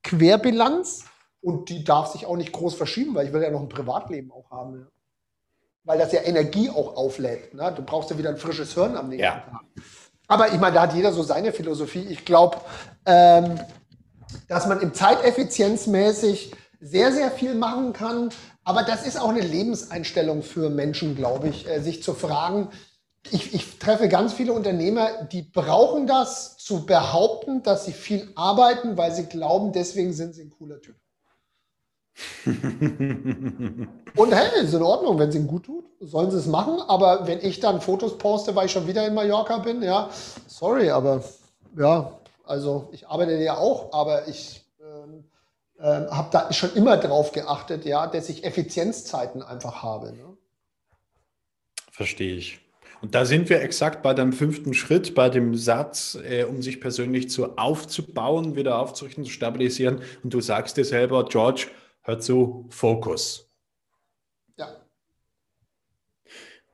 Querbilanz 0.03 1.05
und 1.39 1.69
die 1.69 1.85
darf 1.85 2.11
sich 2.11 2.25
auch 2.25 2.35
nicht 2.35 2.51
groß 2.51 2.75
verschieben, 2.75 3.15
weil 3.15 3.27
ich 3.27 3.31
will 3.31 3.41
ja 3.41 3.51
noch 3.51 3.61
ein 3.61 3.69
Privatleben 3.69 4.33
auch 4.33 4.51
haben. 4.51 4.79
Ja? 4.81 4.87
Weil 5.85 5.99
das 5.99 6.11
ja 6.11 6.23
Energie 6.23 6.69
auch 6.69 6.97
auflädt. 6.97 7.53
Ne? 7.53 7.73
Du 7.73 7.83
brauchst 7.83 8.09
ja 8.09 8.17
wieder 8.17 8.31
ein 8.31 8.37
frisches 8.37 8.73
Hirn 8.73 8.97
am 8.97 9.07
nächsten 9.07 9.23
ja. 9.23 9.45
Tag. 9.49 9.61
Aber 10.27 10.51
ich 10.51 10.59
meine, 10.59 10.75
da 10.75 10.81
hat 10.81 10.93
jeder 10.93 11.13
so 11.13 11.23
seine 11.23 11.53
Philosophie. 11.53 12.05
Ich 12.09 12.25
glaube, 12.25 12.57
ähm, 13.05 13.61
dass 14.49 14.67
man 14.67 14.81
im 14.81 14.93
Zeiteffizienzmäßig 14.93 16.51
sehr, 16.81 17.13
sehr 17.13 17.31
viel 17.31 17.55
machen 17.55 17.93
kann. 17.93 18.29
Aber 18.63 18.83
das 18.83 19.05
ist 19.05 19.19
auch 19.19 19.29
eine 19.29 19.41
Lebenseinstellung 19.41 20.43
für 20.43 20.69
Menschen, 20.69 21.15
glaube 21.15 21.49
ich, 21.49 21.67
äh, 21.67 21.81
sich 21.81 22.03
zu 22.03 22.13
fragen, 22.13 22.69
ich, 23.29 23.53
ich, 23.53 23.77
treffe 23.77 24.07
ganz 24.09 24.33
viele 24.33 24.51
Unternehmer, 24.53 25.25
die 25.25 25.43
brauchen 25.43 26.07
das 26.07 26.57
zu 26.57 26.87
behaupten, 26.87 27.61
dass 27.61 27.85
sie 27.85 27.93
viel 27.93 28.31
arbeiten, 28.35 28.97
weil 28.97 29.13
sie 29.13 29.25
glauben, 29.25 29.71
deswegen 29.73 30.11
sind 30.11 30.33
sie 30.33 30.43
ein 30.43 30.49
cooler 30.49 30.81
Typ. 30.81 30.95
Und 32.45 34.33
hey, 34.33 34.63
ist 34.63 34.73
in 34.73 34.81
Ordnung, 34.81 35.19
wenn 35.19 35.29
es 35.29 35.35
ihnen 35.35 35.47
gut 35.47 35.65
tut, 35.65 35.85
sollen 35.99 36.31
sie 36.31 36.37
es 36.37 36.47
machen. 36.47 36.81
Aber 36.87 37.27
wenn 37.27 37.39
ich 37.39 37.59
dann 37.59 37.79
Fotos 37.79 38.17
poste, 38.17 38.55
weil 38.55 38.65
ich 38.65 38.71
schon 38.71 38.87
wieder 38.87 39.05
in 39.07 39.13
Mallorca 39.13 39.59
bin, 39.59 39.81
ja, 39.81 40.09
sorry, 40.47 40.89
aber 40.89 41.23
ja, 41.77 42.11
also 42.43 42.89
ich 42.91 43.07
arbeite 43.07 43.37
ja 43.37 43.57
auch, 43.57 43.93
aber 43.93 44.27
ich 44.27 44.65
äh, 45.81 46.07
habe 46.11 46.29
da 46.31 46.53
schon 46.53 46.73
immer 46.75 46.97
drauf 46.97 47.31
geachtet, 47.31 47.85
ja, 47.85 48.07
dass 48.07 48.29
ich 48.29 48.43
Effizienzzeiten 48.43 49.41
einfach 49.41 49.81
habe. 49.81 50.13
Ne? 50.13 50.37
Verstehe 51.91 52.35
ich. 52.35 52.59
Und 53.01 53.15
da 53.15 53.25
sind 53.25 53.49
wir 53.49 53.61
exakt 53.61 54.03
bei 54.03 54.13
dem 54.13 54.31
fünften 54.31 54.75
Schritt, 54.75 55.15
bei 55.15 55.29
dem 55.29 55.55
Satz, 55.55 56.19
äh, 56.23 56.43
um 56.43 56.61
sich 56.61 56.79
persönlich 56.79 57.31
zu 57.31 57.57
aufzubauen, 57.57 58.55
wieder 58.55 58.77
aufzurichten, 58.77 59.23
zu 59.23 59.31
stabilisieren. 59.31 60.01
Und 60.23 60.33
du 60.33 60.39
sagst 60.39 60.77
dir 60.77 60.85
selber, 60.85 61.25
George, 61.25 61.67
hör 62.03 62.19
zu, 62.19 62.67
Fokus. 62.69 63.49
Ja. 64.57 64.67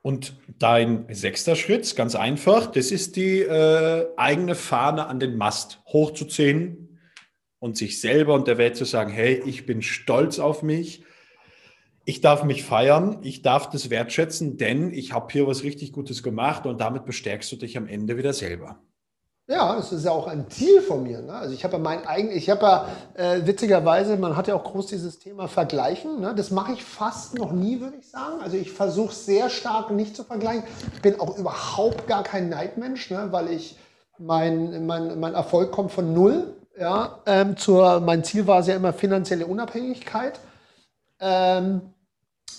Und 0.02 0.36
dein 0.58 1.06
sechster 1.10 1.56
Schritt, 1.56 1.96
ganz 1.96 2.14
einfach, 2.14 2.66
das 2.66 2.90
ist 2.90 3.16
die 3.16 3.40
äh, 3.40 4.06
eigene 4.18 4.54
Fahne 4.54 5.06
an 5.06 5.20
den 5.20 5.36
Mast 5.38 5.80
hochzuziehen 5.86 6.87
und 7.58 7.76
sich 7.76 8.00
selber 8.00 8.34
und 8.34 8.46
der 8.46 8.58
Welt 8.58 8.76
zu 8.76 8.84
sagen, 8.84 9.10
hey, 9.10 9.42
ich 9.44 9.66
bin 9.66 9.82
stolz 9.82 10.38
auf 10.38 10.62
mich 10.62 11.02
ich 12.08 12.22
darf 12.22 12.42
mich 12.42 12.64
feiern, 12.64 13.18
ich 13.20 13.42
darf 13.42 13.68
das 13.68 13.90
wertschätzen, 13.90 14.56
denn 14.56 14.94
ich 14.94 15.12
habe 15.12 15.26
hier 15.30 15.46
was 15.46 15.62
richtig 15.62 15.92
Gutes 15.92 16.22
gemacht 16.22 16.64
und 16.64 16.80
damit 16.80 17.04
bestärkst 17.04 17.52
du 17.52 17.56
dich 17.56 17.76
am 17.76 17.86
Ende 17.86 18.16
wieder 18.16 18.32
selber. 18.32 18.78
Ja, 19.46 19.76
das 19.76 19.92
ist 19.92 20.06
ja 20.06 20.12
auch 20.12 20.26
ein 20.26 20.48
Ziel 20.48 20.80
von 20.80 21.02
mir. 21.02 21.20
Ne? 21.20 21.34
Also 21.34 21.52
ich 21.52 21.64
habe 21.64 21.74
ja 21.74 21.78
mein 21.78 22.06
eigenes, 22.06 22.36
ich 22.36 22.48
habe 22.48 22.62
ja 22.62 22.88
äh, 23.12 23.46
witzigerweise, 23.46 24.16
man 24.16 24.38
hat 24.38 24.48
ja 24.48 24.54
auch 24.54 24.64
groß 24.64 24.86
dieses 24.86 25.18
Thema 25.18 25.48
Vergleichen. 25.48 26.18
Ne? 26.22 26.34
Das 26.34 26.50
mache 26.50 26.72
ich 26.72 26.82
fast 26.82 27.36
noch 27.36 27.52
nie, 27.52 27.78
würde 27.78 27.98
ich 27.98 28.08
sagen. 28.08 28.40
Also 28.40 28.56
ich 28.56 28.72
versuche 28.72 29.14
sehr 29.14 29.50
stark 29.50 29.90
nicht 29.90 30.16
zu 30.16 30.24
vergleichen. 30.24 30.64
Ich 30.94 31.02
bin 31.02 31.20
auch 31.20 31.36
überhaupt 31.36 32.06
gar 32.06 32.22
kein 32.22 32.48
Neidmensch, 32.48 33.10
ne? 33.10 33.28
weil 33.32 33.50
ich 33.50 33.76
mein, 34.18 34.86
mein, 34.86 35.20
mein 35.20 35.34
Erfolg 35.34 35.72
kommt 35.72 35.92
von 35.92 36.14
null. 36.14 36.54
Ja, 36.78 37.20
ähm, 37.26 37.56
zur, 37.56 38.00
mein 38.00 38.22
Ziel 38.22 38.46
war 38.46 38.60
es 38.60 38.68
ja 38.68 38.76
immer 38.76 38.92
finanzielle 38.92 39.46
Unabhängigkeit. 39.46 40.38
Ähm, 41.20 41.80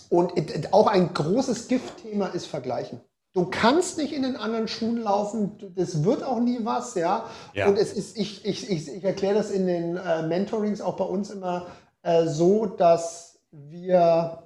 und 0.10 0.34
auch 0.74 0.88
ein 0.88 1.14
großes 1.14 1.68
Giftthema 1.68 2.28
ist 2.28 2.48
Vergleichen. 2.48 3.00
Du 3.34 3.46
kannst 3.46 3.98
nicht 3.98 4.12
in 4.12 4.24
den 4.24 4.36
anderen 4.36 4.68
Schuhen 4.68 4.98
laufen, 4.98 5.74
das 5.76 6.04
wird 6.04 6.24
auch 6.24 6.40
nie 6.40 6.60
was, 6.64 6.96
ja. 6.96 7.26
ja. 7.54 7.68
Und 7.68 7.78
es 7.78 7.94
ist, 7.94 8.18
ich, 8.18 8.44
ich, 8.44 8.70
ich, 8.70 8.92
ich 8.92 9.04
erkläre 9.04 9.36
das 9.36 9.52
in 9.52 9.68
den 9.68 9.98
äh, 9.98 10.24
Mentorings 10.24 10.82
auch 10.82 10.98
bei 10.98 11.04
uns 11.06 11.30
immer 11.30 11.68
äh, 12.02 12.26
so, 12.26 12.66
dass 12.66 13.40
wir, 13.52 14.44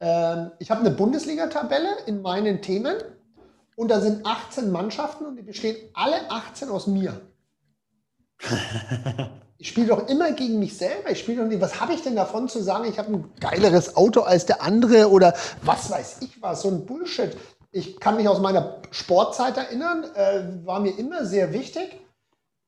äh, 0.00 0.46
ich 0.58 0.70
habe 0.70 0.80
eine 0.80 0.90
Bundesliga-Tabelle 0.90 1.88
in 2.06 2.22
meinen 2.22 2.62
Themen 2.62 2.96
und 3.76 3.90
da 3.90 4.00
sind 4.00 4.24
18 4.24 4.72
Mannschaften 4.72 5.26
und 5.26 5.36
die 5.36 5.42
bestehen 5.42 5.76
alle 5.92 6.30
18 6.30 6.70
aus 6.70 6.86
mir. 6.86 7.20
ich 9.58 9.68
spiele 9.68 9.88
doch 9.88 10.08
immer 10.08 10.32
gegen 10.32 10.58
mich 10.58 10.76
selber. 10.76 11.10
Ich 11.10 11.20
spiele 11.20 11.42
doch 11.42 11.48
nicht, 11.48 11.60
was 11.60 11.80
habe 11.80 11.94
ich 11.94 12.02
denn 12.02 12.16
davon 12.16 12.48
zu 12.48 12.62
sagen, 12.62 12.84
ich 12.84 12.98
habe 12.98 13.12
ein 13.12 13.32
geileres 13.40 13.96
Auto 13.96 14.22
als 14.22 14.46
der 14.46 14.62
andere 14.62 15.10
oder 15.10 15.34
was 15.62 15.90
weiß 15.90 16.18
ich 16.20 16.40
was, 16.42 16.62
so 16.62 16.68
ein 16.68 16.86
Bullshit. 16.86 17.36
Ich 17.70 17.98
kann 18.00 18.16
mich 18.16 18.28
aus 18.28 18.40
meiner 18.40 18.82
Sportzeit 18.90 19.56
erinnern, 19.56 20.04
äh, 20.14 20.66
war 20.66 20.80
mir 20.80 20.98
immer 20.98 21.24
sehr 21.24 21.52
wichtig, 21.52 21.98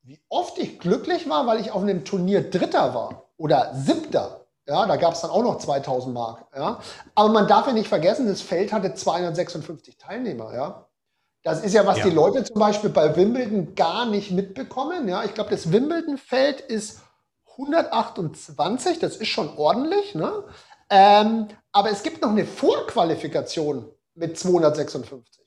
wie 0.03 0.21
oft 0.29 0.59
ich 0.59 0.79
glücklich 0.79 1.29
war, 1.29 1.47
weil 1.47 1.61
ich 1.61 1.73
auf 1.73 1.83
einem 1.83 2.05
Turnier 2.05 2.51
Dritter 2.51 2.95
war 2.95 3.31
oder 3.37 3.75
Siebter. 3.75 4.45
Ja, 4.67 4.87
da 4.87 4.97
gab 4.97 5.13
es 5.13 5.21
dann 5.21 5.31
auch 5.31 5.43
noch 5.43 5.59
2000 5.59 6.15
Mark. 6.15 6.47
Ja. 6.57 6.81
Aber 7.15 7.29
man 7.29 7.47
darf 7.47 7.67
ja 7.67 7.75
nicht 7.75 7.89
vergessen, 7.89 8.27
das 8.27 8.41
Feld 8.41 8.73
hatte 8.73 8.95
256 8.95 9.99
Teilnehmer. 9.99 10.55
Ja. 10.55 10.87
Das 11.45 11.63
ist 11.63 11.75
ja, 11.75 11.87
was 11.87 11.99
ja. 11.99 12.05
die 12.05 12.11
Leute 12.11 12.43
zum 12.43 12.59
Beispiel 12.59 12.89
bei 12.89 13.15
Wimbledon 13.17 13.75
gar 13.75 14.07
nicht 14.07 14.31
mitbekommen. 14.31 15.07
Ja, 15.07 15.25
ich 15.25 15.35
glaube, 15.35 15.51
das 15.51 15.71
Wimbledon-Feld 15.71 16.63
ist 16.63 17.03
128, 17.53 18.99
das 18.99 19.17
ist 19.17 19.29
schon 19.29 19.55
ordentlich. 19.59 20.15
Ne? 20.15 20.45
Ähm, 20.89 21.49
aber 21.71 21.91
es 21.91 22.03
gibt 22.03 22.23
noch 22.23 22.31
eine 22.31 22.47
Vorqualifikation 22.47 23.91
mit 24.15 24.39
256. 24.39 25.45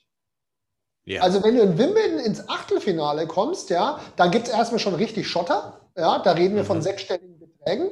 Ja. 1.05 1.21
Also 1.21 1.43
wenn 1.43 1.55
du 1.55 1.63
in 1.63 1.77
Wimbledon 1.79 2.19
ins 2.19 2.47
Achtelfinale 2.47 3.25
kommst, 3.25 3.71
ja, 3.71 3.99
dann 4.17 4.29
gibt 4.29 4.47
es 4.47 4.53
erstmal 4.53 4.79
schon 4.79 4.93
richtig 4.93 5.27
Schotter. 5.27 5.81
Ja, 5.97 6.19
da 6.19 6.33
reden 6.33 6.55
wir 6.55 6.63
mhm. 6.63 6.67
von 6.67 6.81
sechsstelligen 6.83 7.39
Beträgen. 7.39 7.89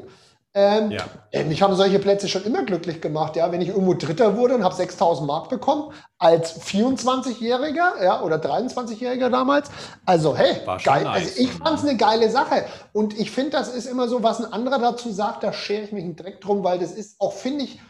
Ähm, 0.57 0.91
ja. 0.91 1.43
Mich 1.43 1.62
haben 1.62 1.75
solche 1.75 2.00
Plätze 2.00 2.29
schon 2.29 2.45
immer 2.45 2.63
glücklich 2.63 3.01
gemacht, 3.01 3.35
ja. 3.35 3.51
Wenn 3.51 3.59
ich 3.59 3.67
irgendwo 3.67 3.93
Dritter 3.93 4.38
wurde 4.38 4.55
und 4.55 4.63
habe 4.63 4.74
6000 4.74 5.27
Mark 5.27 5.50
bekommen, 5.50 5.91
als 6.17 6.62
24-Jähriger, 6.62 8.01
ja, 8.01 8.21
oder 8.21 8.38
23-Jähriger 8.38 9.29
damals. 9.29 9.69
Also, 10.05 10.33
hey, 10.33 10.62
geil. 10.81 11.03
Nice. 11.03 11.27
Also, 11.27 11.41
ich 11.41 11.51
fand 11.51 11.79
es 11.79 11.83
eine 11.83 11.97
geile 11.97 12.29
Sache. 12.29 12.63
Und 12.93 13.19
ich 13.19 13.31
finde, 13.31 13.51
das 13.51 13.67
ist 13.67 13.85
immer 13.85 14.07
so, 14.07 14.24
was 14.24 14.39
ein 14.39 14.53
anderer 14.53 14.79
dazu 14.79 15.12
sagt, 15.12 15.43
da 15.43 15.51
schere 15.51 15.83
ich 15.83 15.91
mich 15.91 16.05
einen 16.05 16.15
Dreck 16.15 16.39
drum, 16.39 16.63
weil 16.63 16.79
das 16.79 16.93
ist 16.93 17.19
auch, 17.19 17.33
finde 17.33 17.65
ich, 17.65 17.81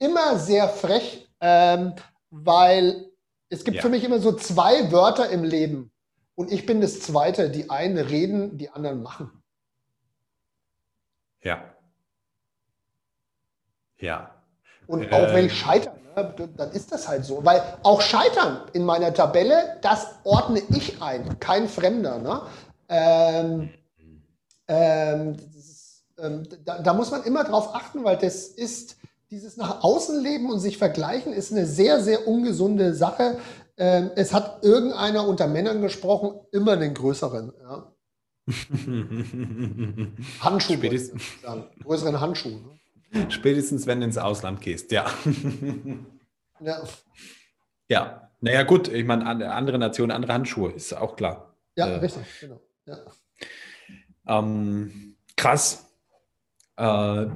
immer 0.00 0.40
sehr 0.40 0.68
frech, 0.68 1.28
ähm, 1.40 1.94
weil 2.30 3.12
es 3.48 3.62
gibt 3.62 3.76
ja. 3.76 3.82
für 3.82 3.90
mich 3.90 4.02
immer 4.02 4.18
so 4.18 4.32
zwei 4.32 4.90
Wörter 4.90 5.30
im 5.30 5.44
Leben. 5.44 5.92
Und 6.34 6.50
ich 6.50 6.66
bin 6.66 6.80
das 6.80 7.00
Zweite. 7.00 7.48
Die 7.48 7.70
einen 7.70 7.96
reden, 7.96 8.58
die 8.58 8.70
anderen 8.70 9.04
machen. 9.04 9.30
Ja. 11.42 11.62
Ja. 14.00 14.30
Und 14.86 15.12
auch 15.12 15.34
wenn 15.34 15.46
ich 15.46 15.52
äh. 15.52 15.56
scheitere, 15.56 15.94
ne, 16.16 16.48
dann 16.56 16.72
ist 16.72 16.92
das 16.92 17.08
halt 17.08 17.24
so. 17.24 17.44
Weil 17.44 17.62
auch 17.82 18.00
Scheitern 18.00 18.62
in 18.72 18.84
meiner 18.84 19.12
Tabelle, 19.12 19.78
das 19.82 20.06
ordne 20.24 20.62
ich 20.70 21.02
ein, 21.02 21.38
kein 21.38 21.68
Fremder. 21.68 22.18
Ne? 22.18 22.40
Ähm, 22.88 23.70
ähm, 24.66 25.36
ist, 25.56 26.04
ähm, 26.18 26.42
da, 26.64 26.78
da, 26.78 26.94
muss 26.94 27.10
man 27.10 27.22
immer 27.24 27.44
drauf 27.44 27.74
achten, 27.74 28.04
weil 28.04 28.16
das 28.16 28.46
ist, 28.46 28.96
dieses 29.30 29.56
nach 29.56 29.84
außen 29.84 30.22
leben 30.22 30.50
und 30.50 30.58
sich 30.58 30.78
vergleichen, 30.78 31.32
ist 31.32 31.52
eine 31.52 31.66
sehr, 31.66 32.00
sehr 32.00 32.26
ungesunde 32.26 32.94
Sache. 32.94 33.38
Ähm, 33.76 34.10
es 34.16 34.32
hat 34.32 34.64
irgendeiner 34.64 35.28
unter 35.28 35.46
Männern 35.46 35.82
gesprochen, 35.82 36.40
immer 36.50 36.76
den 36.76 36.94
größeren. 36.94 37.52
Ja? 37.60 37.92
Handschuh, 40.40 40.72
Spätestens. 40.72 41.22
größeren 41.82 42.18
Handschuh. 42.20 42.48
Ne? 42.48 42.78
Spätestens, 43.30 43.86
wenn 43.86 44.00
du 44.00 44.06
ins 44.06 44.18
Ausland 44.18 44.60
gehst, 44.60 44.92
ja. 44.92 45.06
ja. 46.60 46.82
Ja, 47.88 48.30
naja, 48.40 48.62
gut, 48.64 48.88
ich 48.88 49.04
meine, 49.04 49.26
andere 49.26 49.78
Nationen, 49.78 50.10
andere 50.10 50.34
Handschuhe, 50.34 50.72
ist 50.72 50.92
auch 50.92 51.16
klar. 51.16 51.54
Ja, 51.76 51.86
äh, 51.86 51.96
richtig, 51.96 52.22
genau. 52.40 52.60
Ja. 52.86 52.98
Ähm, 54.26 55.16
krass. 55.36 55.86
Äh, 56.76 57.26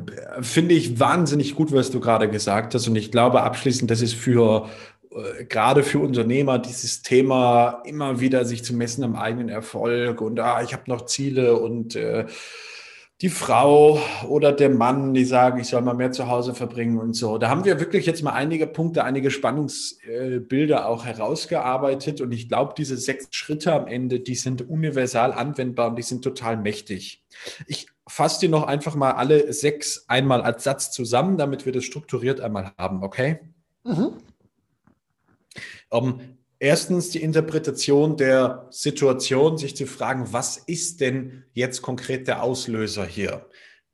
Finde 0.40 0.74
ich 0.74 1.00
wahnsinnig 1.00 1.54
gut, 1.54 1.72
was 1.72 1.90
du 1.90 2.00
gerade 2.00 2.28
gesagt 2.28 2.74
hast. 2.74 2.86
Und 2.86 2.96
ich 2.96 3.10
glaube 3.10 3.42
abschließend, 3.42 3.90
das 3.90 4.02
ist 4.02 4.14
für 4.14 4.68
äh, 5.10 5.44
gerade 5.44 5.82
für 5.82 5.98
Unternehmer 5.98 6.58
dieses 6.58 7.02
Thema 7.02 7.82
immer 7.84 8.20
wieder 8.20 8.44
sich 8.44 8.64
zu 8.64 8.74
messen 8.74 9.04
am 9.04 9.16
eigenen 9.16 9.48
Erfolg 9.48 10.20
und 10.20 10.38
ah, 10.38 10.62
ich 10.62 10.72
habe 10.72 10.84
noch 10.86 11.06
Ziele 11.06 11.56
und 11.58 11.96
äh, 11.96 12.26
die 13.22 13.28
Frau 13.28 14.00
oder 14.28 14.50
der 14.50 14.68
Mann, 14.68 15.14
die 15.14 15.24
sagen, 15.24 15.60
ich 15.60 15.68
soll 15.68 15.80
mal 15.80 15.94
mehr 15.94 16.10
zu 16.10 16.26
Hause 16.26 16.54
verbringen 16.54 16.98
und 16.98 17.14
so. 17.14 17.38
Da 17.38 17.48
haben 17.48 17.64
wir 17.64 17.78
wirklich 17.78 18.04
jetzt 18.04 18.24
mal 18.24 18.32
einige 18.32 18.66
Punkte, 18.66 19.04
einige 19.04 19.30
Spannungsbilder 19.30 20.88
auch 20.88 21.04
herausgearbeitet. 21.04 22.20
Und 22.20 22.32
ich 22.32 22.48
glaube, 22.48 22.74
diese 22.76 22.96
sechs 22.96 23.28
Schritte 23.30 23.72
am 23.74 23.86
Ende, 23.86 24.18
die 24.18 24.34
sind 24.34 24.68
universal 24.68 25.32
anwendbar 25.32 25.90
und 25.90 25.96
die 25.96 26.02
sind 26.02 26.24
total 26.24 26.56
mächtig. 26.56 27.22
Ich 27.68 27.86
fasse 28.08 28.40
dir 28.40 28.48
noch 28.48 28.64
einfach 28.64 28.96
mal 28.96 29.12
alle 29.12 29.52
sechs 29.52 30.04
einmal 30.08 30.42
als 30.42 30.64
Satz 30.64 30.90
zusammen, 30.90 31.36
damit 31.36 31.64
wir 31.64 31.72
das 31.72 31.84
strukturiert 31.84 32.40
einmal 32.40 32.72
haben, 32.76 33.04
okay? 33.04 33.38
Mhm. 33.84 34.14
Um, 35.90 36.08
ähm, 36.08 36.38
Erstens 36.62 37.10
die 37.10 37.20
Interpretation 37.20 38.16
der 38.16 38.68
Situation, 38.70 39.58
sich 39.58 39.74
zu 39.74 39.84
fragen, 39.84 40.32
was 40.32 40.58
ist 40.58 41.00
denn 41.00 41.42
jetzt 41.54 41.82
konkret 41.82 42.28
der 42.28 42.40
Auslöser 42.40 43.04
hier? 43.04 43.46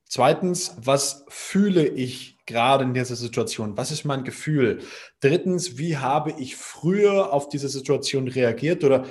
Zweitens, 0.04 0.76
was 0.76 1.24
fühle 1.28 1.88
ich 1.88 2.36
gerade 2.44 2.84
in 2.84 2.92
dieser 2.92 3.16
Situation? 3.16 3.78
Was 3.78 3.90
ist 3.90 4.04
mein 4.04 4.22
Gefühl? 4.22 4.80
Drittens, 5.20 5.78
wie 5.78 5.96
habe 5.96 6.34
ich 6.38 6.56
früher 6.56 7.32
auf 7.32 7.48
diese 7.48 7.70
Situation 7.70 8.28
reagiert 8.28 8.84
oder 8.84 9.06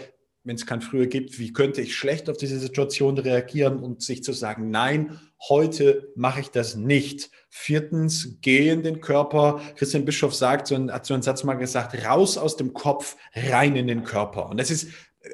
wenn 0.48 0.56
es 0.56 0.66
kein 0.66 0.82
früher 0.82 1.08
gibt, 1.08 1.39
wie 1.39 1.51
könnte 1.51 1.82
ich 1.82 1.96
schlecht 1.96 2.30
auf 2.30 2.38
diese 2.38 2.58
Situation 2.58 3.18
reagieren 3.18 3.80
und 3.80 4.01
sich 4.01 4.24
zu 4.24 4.32
sagen, 4.32 4.70
nein, 4.72 5.20
heute 5.50 6.12
mache 6.16 6.39
ich 6.39 6.50
das 6.51 6.75
nicht. 6.75 7.30
Viertens, 7.50 8.38
geh 8.42 8.70
in 8.70 8.82
den 8.82 9.01
Körper. 9.01 9.62
Christian 9.75 10.06
Bischof 10.06 10.34
sagt, 10.34 10.68
so 10.68 10.75
ein, 10.75 10.92
hat 10.92 11.06
so 11.06 11.13
einen 11.13 11.24
Satz 11.24 11.44
mal 11.44 11.56
gesagt, 11.56 12.01
raus 12.06 12.38
aus 12.38 12.56
dem 12.56 12.74
Kopf, 12.74 13.18
rein 13.36 13.75
in 13.75 13.88
den 13.88 14.06
Körper. 14.06 14.50
Und 14.50 14.58
das 14.58 14.72
ist 14.72 14.88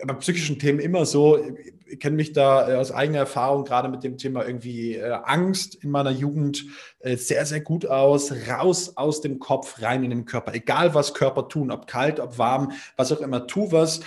bei 0.06 0.14
psychischen 0.16 0.58
Themen 0.58 0.80
immer 0.80 1.06
so. 1.06 1.40
Ich 1.86 2.00
kenne 2.00 2.16
mich 2.16 2.34
da 2.34 2.72
äh, 2.72 2.76
aus 2.76 2.92
eigener 2.92 3.20
Erfahrung 3.20 3.66
gerade 3.66 3.90
mit 3.90 4.04
dem 4.04 4.18
Thema 4.18 4.46
irgendwie 4.48 4.96
äh, 4.96 5.12
Angst 5.12 5.76
in 5.76 5.92
meiner 5.92 6.10
Jugend 6.10 6.66
äh, 7.00 7.18
sehr, 7.18 7.46
sehr 7.46 7.62
gut 7.62 7.86
aus. 7.86 8.34
Raus 8.50 8.98
aus 8.98 9.22
dem 9.22 9.38
Kopf, 9.38 9.80
rein 9.82 10.04
in 10.04 10.10
den 10.10 10.26
Körper. 10.26 10.56
Egal 10.56 10.96
was 10.96 11.14
Körper 11.14 11.48
tun, 11.50 11.70
ob 11.70 11.86
kalt, 11.86 12.20
ob 12.20 12.40
warm, 12.40 12.72
was 12.98 13.12
auch 13.12 13.22
immer, 13.22 13.46
tu 13.46 13.72
was 13.72 14.02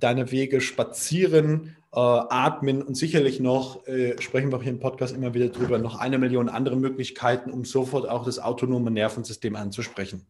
deine 0.00 0.30
Wege 0.30 0.60
spazieren, 0.60 1.76
äh, 1.92 1.98
atmen 1.98 2.82
und 2.82 2.94
sicherlich 2.94 3.40
noch, 3.40 3.86
äh, 3.86 4.20
sprechen 4.20 4.50
wir 4.50 4.58
auch 4.58 4.62
hier 4.62 4.72
im 4.72 4.80
Podcast 4.80 5.14
immer 5.14 5.34
wieder 5.34 5.48
drüber, 5.48 5.78
noch 5.78 5.98
eine 5.98 6.18
Million 6.18 6.48
andere 6.48 6.76
Möglichkeiten, 6.76 7.50
um 7.50 7.64
sofort 7.64 8.08
auch 8.08 8.24
das 8.24 8.38
autonome 8.38 8.90
Nervensystem 8.90 9.56
anzusprechen. 9.56 10.26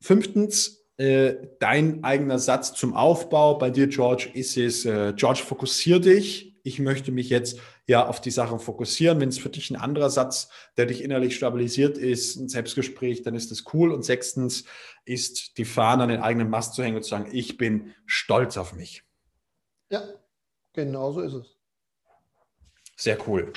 Fünftens, 0.00 0.84
äh, 0.96 1.34
dein 1.60 2.04
eigener 2.04 2.38
Satz 2.38 2.72
zum 2.74 2.94
Aufbau. 2.94 3.54
Bei 3.58 3.70
dir, 3.70 3.88
George, 3.88 4.30
ist 4.34 4.56
es, 4.56 4.84
äh, 4.84 5.12
George, 5.16 5.42
fokussier 5.44 5.98
dich. 5.98 6.54
Ich 6.62 6.78
möchte 6.78 7.10
mich 7.10 7.30
jetzt 7.30 7.58
ja 7.86 8.06
auf 8.06 8.20
die 8.20 8.30
Sachen 8.30 8.58
fokussieren. 8.58 9.20
Wenn 9.20 9.28
es 9.28 9.38
für 9.38 9.48
dich 9.48 9.70
ein 9.70 9.76
anderer 9.76 10.10
Satz, 10.10 10.48
der 10.76 10.86
dich 10.86 11.02
innerlich 11.02 11.36
stabilisiert 11.36 11.98
ist, 11.98 12.36
ein 12.36 12.48
Selbstgespräch, 12.48 13.22
dann 13.22 13.34
ist 13.34 13.50
das 13.50 13.64
cool. 13.72 13.92
Und 13.92 14.04
sechstens 14.04 14.64
ist 15.04 15.58
die 15.58 15.64
Fahne 15.64 16.04
an 16.04 16.08
den 16.08 16.20
eigenen 16.20 16.50
Mast 16.50 16.74
zu 16.74 16.82
hängen 16.82 16.96
und 16.96 17.02
zu 17.02 17.10
sagen, 17.10 17.28
ich 17.32 17.56
bin 17.56 17.94
stolz 18.06 18.56
auf 18.56 18.74
mich. 18.74 19.02
Ja, 19.90 20.02
genau 20.72 21.12
so 21.12 21.20
ist 21.20 21.34
es. 21.34 21.56
Sehr 22.96 23.18
cool. 23.28 23.52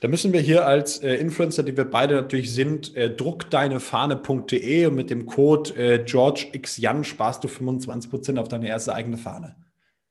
Da 0.00 0.08
müssen 0.08 0.32
wir 0.32 0.40
hier 0.40 0.66
als 0.66 0.98
äh, 0.98 1.14
Influencer, 1.14 1.62
die 1.62 1.76
wir 1.76 1.84
beide 1.84 2.14
natürlich 2.14 2.52
sind, 2.52 2.94
äh, 2.96 3.10
druckdeinefahne.de 3.10 4.86
und 4.86 4.94
mit 4.94 5.10
dem 5.10 5.26
Code 5.26 5.74
äh, 5.74 6.04
GeorgeXJan 6.04 7.02
sparst 7.02 7.42
du 7.42 7.48
25% 7.48 8.38
auf 8.38 8.48
deine 8.48 8.68
erste 8.68 8.94
eigene 8.94 9.16
Fahne. 9.16 9.56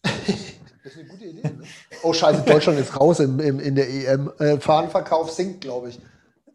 Das 0.83 0.93
ist 0.93 0.99
eine 0.99 1.07
gute 1.07 1.25
Idee. 1.25 1.43
Ne? 1.43 1.63
Oh, 2.01 2.11
scheiße, 2.11 2.43
Deutschland 2.45 2.77
ist 2.77 2.99
raus 2.99 3.21
im, 3.21 3.39
im, 3.39 3.59
in 3.59 3.75
der 3.75 3.89
EM. 3.89 4.31
Äh, 4.37 4.59
Fahnenverkauf 4.59 5.31
sinkt, 5.31 5.61
glaube 5.61 5.89
ich. 5.89 5.99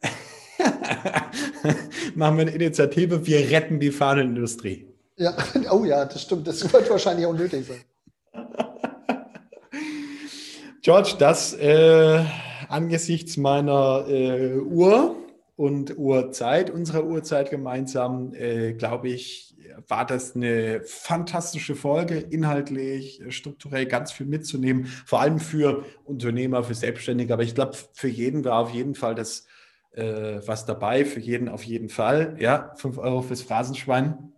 Machen 2.14 2.36
wir 2.36 2.42
eine 2.42 2.50
Initiative, 2.50 3.26
wir 3.26 3.50
retten 3.50 3.80
die 3.80 3.90
Fahnenindustrie. 3.90 4.86
Ja, 5.16 5.34
oh 5.70 5.84
ja, 5.84 6.04
das 6.04 6.22
stimmt. 6.22 6.46
Das 6.46 6.70
wird 6.70 6.90
wahrscheinlich 6.90 7.24
auch 7.24 7.32
nötig 7.32 7.66
sein. 7.66 7.80
George, 10.82 11.14
das 11.18 11.54
äh, 11.54 12.22
angesichts 12.68 13.38
meiner 13.38 14.04
äh, 14.08 14.58
Uhr 14.58 15.16
und 15.56 15.96
Uhrzeit, 15.96 16.70
unserer 16.70 17.04
Uhrzeit 17.04 17.50
gemeinsam, 17.50 18.34
äh, 18.34 18.74
glaube 18.74 19.08
ich, 19.08 19.56
war 19.88 20.06
das 20.06 20.34
eine 20.34 20.82
fantastische 20.82 21.74
Folge, 21.74 22.18
inhaltlich, 22.18 23.22
strukturell 23.28 23.86
ganz 23.86 24.12
viel 24.12 24.26
mitzunehmen, 24.26 24.86
vor 24.86 25.20
allem 25.20 25.38
für 25.38 25.84
Unternehmer, 26.04 26.62
für 26.62 26.74
Selbstständige. 26.74 27.32
Aber 27.32 27.42
ich 27.42 27.54
glaube, 27.54 27.76
für 27.92 28.08
jeden 28.08 28.44
war 28.44 28.58
auf 28.60 28.70
jeden 28.70 28.94
Fall 28.94 29.14
das 29.14 29.46
äh, 29.92 30.40
was 30.46 30.64
dabei, 30.64 31.04
für 31.04 31.20
jeden 31.20 31.48
auf 31.48 31.64
jeden 31.64 31.88
Fall. 31.88 32.36
Ja, 32.38 32.72
5 32.76 32.98
Euro 32.98 33.22
fürs 33.22 33.42
Phrasenschwein. 33.42 34.32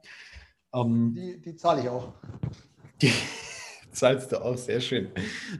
Ähm, 0.72 1.14
die, 1.14 1.40
die 1.40 1.56
zahle 1.56 1.82
ich 1.82 1.88
auch. 1.88 2.12
Die 3.02 3.12
zahlst 3.92 4.30
du 4.30 4.40
auch, 4.42 4.56
sehr 4.56 4.80
schön. 4.80 5.10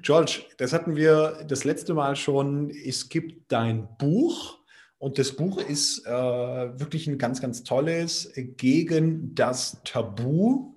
George, 0.03 0.43
das 0.59 0.73
hatten 0.73 0.95
wir 0.95 1.45
das 1.49 1.65
letzte 1.65 1.95
Mal 1.95 2.15
schon. 2.17 2.71
Es 2.71 3.09
gibt 3.09 3.51
dein 3.51 3.89
Buch 3.99 4.60
und 5.01 5.19
das 5.19 5.33
Buch 5.33 5.59
ist 5.59 6.07
äh, 6.07 6.11
wirklich 6.11 7.07
ein 7.07 7.17
ganz, 7.17 7.41
ganz 7.41 7.65
tolles 7.65 8.31
gegen 8.37 9.35
das 9.35 9.79
Tabu. 9.83 10.75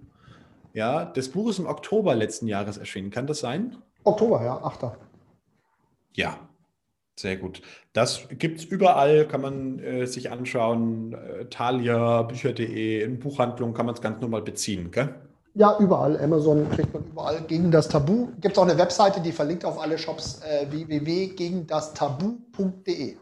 Ja, 0.73 1.03
das 1.03 1.27
Buch 1.27 1.49
ist 1.49 1.59
im 1.59 1.67
Oktober 1.67 2.15
letzten 2.15 2.47
Jahres 2.47 2.77
erschienen. 2.77 3.11
Kann 3.11 3.27
das 3.27 3.39
sein? 3.39 3.75
Oktober, 4.05 4.41
ja, 4.45 4.63
8. 4.63 4.93
Ja, 6.13 6.37
sehr 7.19 7.35
gut. 7.35 7.61
Das 7.91 8.29
gibt 8.29 8.59
es 8.59 8.65
überall, 8.65 9.27
kann 9.27 9.41
man 9.41 9.79
äh, 9.79 10.07
sich 10.07 10.31
anschauen. 10.31 11.13
Äh, 11.13 11.47
Thalia, 11.49 12.21
Bücher.de, 12.21 13.03
in 13.03 13.19
Buchhandlungen 13.19 13.75
kann 13.75 13.87
man 13.87 13.95
es 13.95 14.01
ganz 14.01 14.21
normal 14.21 14.43
beziehen, 14.43 14.89
gell? 14.89 15.13
Ja, 15.53 15.77
überall. 15.79 16.17
Amazon 16.17 16.69
kriegt 16.71 16.93
man 16.93 17.03
überall. 17.03 17.41
Gegen 17.41 17.71
das 17.71 17.89
Tabu. 17.89 18.29
Gibt 18.39 18.53
es 18.53 18.57
auch 18.57 18.63
eine 18.63 18.77
Webseite, 18.77 19.19
die 19.19 19.33
verlinkt 19.33 19.65
auf 19.65 19.81
alle 19.81 19.97
Shops 19.97 20.39
äh, 20.43 20.71
www.gegendastabu.de. 20.71 23.17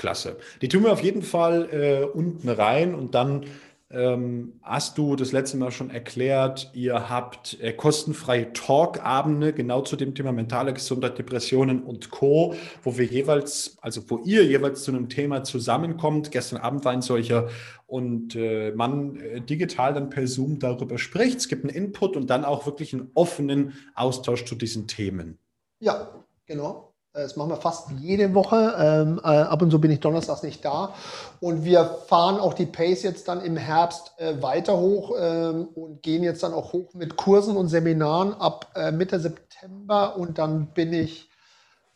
Klasse. 0.00 0.38
Die 0.62 0.68
tun 0.68 0.84
wir 0.84 0.92
auf 0.92 1.02
jeden 1.02 1.20
Fall 1.20 1.68
äh, 1.70 2.04
unten 2.04 2.48
rein 2.48 2.94
und 2.94 3.14
dann 3.14 3.44
ähm, 3.90 4.54
hast 4.62 4.96
du 4.96 5.14
das 5.14 5.32
letzte 5.32 5.58
Mal 5.58 5.72
schon 5.72 5.90
erklärt, 5.90 6.70
ihr 6.72 7.10
habt 7.10 7.60
äh, 7.60 7.74
kostenfreie 7.74 8.52
Talkabende 8.54 9.52
genau 9.52 9.82
zu 9.82 9.96
dem 9.96 10.14
Thema 10.14 10.32
mentale 10.32 10.72
Gesundheit, 10.72 11.18
Depressionen 11.18 11.82
und 11.82 12.10
Co., 12.10 12.54
wo 12.82 12.96
wir 12.96 13.04
jeweils, 13.04 13.76
also 13.82 14.08
wo 14.08 14.18
ihr 14.18 14.44
jeweils 14.44 14.84
zu 14.84 14.92
einem 14.92 15.10
Thema 15.10 15.44
zusammenkommt. 15.44 16.30
Gestern 16.30 16.60
Abend 16.60 16.84
war 16.86 16.92
ein 16.92 17.02
solcher 17.02 17.48
und 17.86 18.36
äh, 18.36 18.70
man 18.70 19.16
äh, 19.16 19.42
digital 19.42 19.92
dann 19.92 20.08
per 20.08 20.26
Zoom 20.26 20.60
darüber 20.60 20.96
spricht. 20.96 21.38
Es 21.38 21.48
gibt 21.48 21.64
einen 21.64 21.74
Input 21.74 22.16
und 22.16 22.30
dann 22.30 22.46
auch 22.46 22.64
wirklich 22.64 22.94
einen 22.94 23.10
offenen 23.12 23.74
Austausch 23.94 24.46
zu 24.46 24.54
diesen 24.54 24.86
Themen. 24.86 25.36
Ja, 25.80 26.24
genau. 26.46 26.89
Äh, 27.12 27.22
das 27.22 27.36
machen 27.36 27.50
wir 27.50 27.56
fast 27.56 27.90
jede 27.98 28.34
Woche. 28.34 28.74
Ähm, 28.78 29.20
äh, 29.22 29.26
ab 29.26 29.62
und 29.62 29.70
zu 29.70 29.80
bin 29.80 29.90
ich 29.90 30.00
donnerstags 30.00 30.42
nicht 30.42 30.64
da. 30.64 30.94
Und 31.40 31.64
wir 31.64 31.84
fahren 31.84 32.38
auch 32.38 32.54
die 32.54 32.66
Pace 32.66 33.02
jetzt 33.02 33.28
dann 33.28 33.40
im 33.40 33.56
Herbst 33.56 34.12
äh, 34.18 34.40
weiter 34.42 34.78
hoch 34.78 35.14
ähm, 35.18 35.68
und 35.74 36.02
gehen 36.02 36.22
jetzt 36.22 36.42
dann 36.42 36.54
auch 36.54 36.72
hoch 36.72 36.94
mit 36.94 37.16
Kursen 37.16 37.56
und 37.56 37.68
Seminaren 37.68 38.34
ab 38.34 38.72
Mitte 38.92 39.18
September. 39.20 40.16
Und 40.16 40.38
dann 40.38 40.68
bin 40.68 40.92
ich 40.92 41.28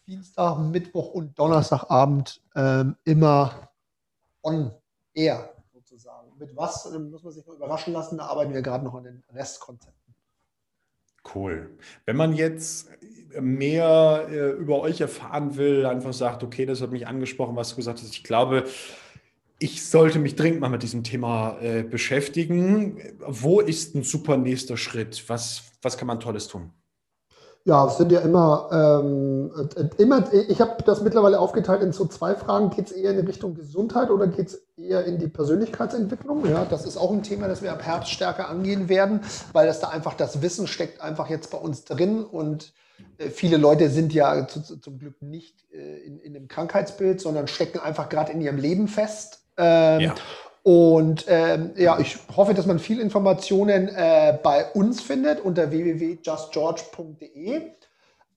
Dienstag, 0.06 0.58
Mittwoch 0.58 1.10
und 1.10 1.38
Donnerstagabend 1.38 2.42
ähm, 2.54 2.96
immer 3.04 3.70
on 4.42 4.70
air 5.14 5.50
sozusagen. 5.72 6.36
Mit 6.38 6.54
was 6.56 6.90
muss 6.90 7.22
man 7.22 7.32
sich 7.32 7.46
noch 7.46 7.54
überraschen 7.54 7.92
lassen. 7.94 8.18
Da 8.18 8.26
arbeiten 8.26 8.52
wir 8.52 8.62
gerade 8.62 8.84
noch 8.84 8.94
an 8.94 9.04
den 9.04 9.24
Restkonzepten. 9.32 10.03
Cool. 11.32 11.70
Wenn 12.06 12.16
man 12.16 12.34
jetzt 12.34 12.90
mehr 13.40 14.28
äh, 14.30 14.50
über 14.50 14.80
euch 14.80 15.00
erfahren 15.00 15.56
will, 15.56 15.86
einfach 15.86 16.12
sagt, 16.12 16.42
okay, 16.42 16.66
das 16.66 16.80
hat 16.80 16.92
mich 16.92 17.06
angesprochen, 17.06 17.56
was 17.56 17.70
du 17.70 17.76
gesagt 17.76 18.00
hast. 18.00 18.12
Ich 18.12 18.24
glaube, 18.24 18.64
ich 19.58 19.84
sollte 19.84 20.18
mich 20.18 20.36
dringend 20.36 20.60
mal 20.60 20.68
mit 20.68 20.82
diesem 20.82 21.02
Thema 21.04 21.58
äh, 21.60 21.82
beschäftigen. 21.82 23.00
Wo 23.20 23.60
ist 23.60 23.94
ein 23.94 24.02
super 24.02 24.36
nächster 24.36 24.76
Schritt? 24.76 25.24
Was, 25.28 25.72
was 25.82 25.96
kann 25.96 26.06
man 26.06 26.20
Tolles 26.20 26.48
tun? 26.48 26.70
Ja, 27.66 27.86
es 27.86 27.96
sind 27.96 28.12
ja 28.12 28.20
immer, 28.20 28.68
ähm, 28.70 29.50
immer 29.96 30.30
ich 30.32 30.60
habe 30.60 30.82
das 30.84 31.00
mittlerweile 31.00 31.40
aufgeteilt 31.40 31.82
in 31.82 31.92
so 31.92 32.04
zwei 32.04 32.34
Fragen. 32.34 32.68
Geht 32.68 32.88
es 32.88 32.92
eher 32.92 33.12
in 33.12 33.16
die 33.16 33.26
Richtung 33.26 33.54
Gesundheit 33.54 34.10
oder 34.10 34.26
geht 34.26 34.48
es 34.48 34.66
eher 34.76 35.06
in 35.06 35.18
die 35.18 35.28
Persönlichkeitsentwicklung? 35.28 36.44
Ja, 36.46 36.66
das 36.66 36.84
ist 36.84 36.98
auch 36.98 37.10
ein 37.10 37.22
Thema, 37.22 37.48
das 37.48 37.62
wir 37.62 37.72
ab 37.72 37.82
Herbst 37.82 38.10
stärker 38.10 38.50
angehen 38.50 38.90
werden, 38.90 39.20
weil 39.54 39.66
das 39.66 39.80
da 39.80 39.88
einfach 39.88 40.12
das 40.12 40.42
Wissen 40.42 40.66
steckt 40.66 41.00
einfach 41.00 41.30
jetzt 41.30 41.50
bei 41.50 41.58
uns 41.58 41.84
drin 41.86 42.22
und 42.22 42.74
äh, 43.16 43.30
viele 43.30 43.56
Leute 43.56 43.88
sind 43.88 44.12
ja 44.12 44.46
zu, 44.46 44.60
zu, 44.60 44.76
zum 44.76 44.98
Glück 44.98 45.22
nicht 45.22 45.64
äh, 45.72 46.00
in, 46.00 46.18
in 46.18 46.36
einem 46.36 46.48
Krankheitsbild, 46.48 47.18
sondern 47.20 47.48
stecken 47.48 47.78
einfach 47.78 48.10
gerade 48.10 48.32
in 48.32 48.42
ihrem 48.42 48.58
Leben 48.58 48.88
fest. 48.88 49.46
Ähm, 49.56 50.00
ja. 50.00 50.14
Und 50.64 51.26
ähm, 51.28 51.72
ja, 51.76 51.98
ich 52.00 52.16
hoffe, 52.34 52.54
dass 52.54 52.64
man 52.64 52.78
viel 52.78 52.98
Informationen 52.98 53.88
äh, 53.88 54.38
bei 54.42 54.64
uns 54.72 55.02
findet 55.02 55.40
unter 55.44 55.70
www.justgeorge.de. 55.70 57.60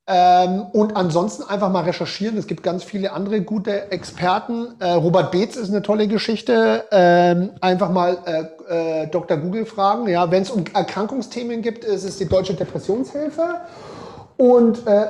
Ähm, 0.10 0.66
und 0.74 0.96
ansonsten 0.98 1.44
einfach 1.44 1.72
mal 1.72 1.86
recherchieren. 1.86 2.38
Es 2.38 2.48
gibt 2.48 2.64
ganz 2.64 2.84
viele 2.84 3.14
andere 3.14 3.40
gute 3.42 3.92
Experten. 3.92 4.76
Äh, 4.80 4.92
Robert 4.92 5.32
Beetz 5.32 5.56
ist 5.56 5.70
eine 5.70 5.82
tolle 5.82 6.10
Geschichte. 6.10 6.84
Ähm, 6.92 7.52
einfach 7.62 7.92
mal 7.92 8.18
äh, 8.26 9.04
äh, 9.04 9.08
Dr. 9.08 9.38
Google 9.38 9.66
fragen. 9.66 10.10
Ja, 10.10 10.30
wenn 10.30 10.44
es 10.44 10.50
um 10.50 10.66
Erkrankungsthemen 10.74 11.62
gibt, 11.62 11.86
ist 11.86 12.04
es 12.04 12.18
die 12.18 12.28
Deutsche 12.28 12.56
Depressionshilfe. 12.56 13.62
Und 14.36 14.86
äh, 14.86 15.08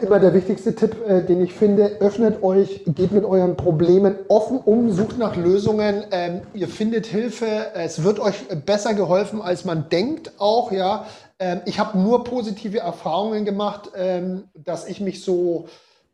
immer 0.00 0.18
der 0.18 0.34
wichtigste 0.34 0.74
Tipp, 0.74 0.96
äh, 1.06 1.22
den 1.22 1.42
ich 1.42 1.52
finde, 1.52 1.98
öffnet 2.00 2.42
euch, 2.42 2.82
geht 2.86 3.12
mit 3.12 3.24
euren 3.24 3.56
Problemen 3.56 4.16
offen 4.28 4.58
um, 4.58 4.90
sucht 4.90 5.18
nach 5.18 5.36
Lösungen. 5.36 6.04
Ähm, 6.10 6.42
ihr 6.54 6.68
findet 6.68 7.06
Hilfe. 7.06 7.66
Es 7.74 8.02
wird 8.02 8.20
euch 8.20 8.48
besser 8.64 8.94
geholfen, 8.94 9.42
als 9.42 9.64
man 9.64 9.88
denkt 9.88 10.32
auch. 10.38 10.72
Ja, 10.72 11.06
ähm, 11.38 11.60
ich 11.66 11.78
habe 11.78 11.98
nur 11.98 12.24
positive 12.24 12.78
Erfahrungen 12.78 13.44
gemacht, 13.44 13.90
ähm, 13.96 14.44
dass 14.54 14.86
ich 14.86 15.00
mich 15.00 15.22
so 15.22 15.66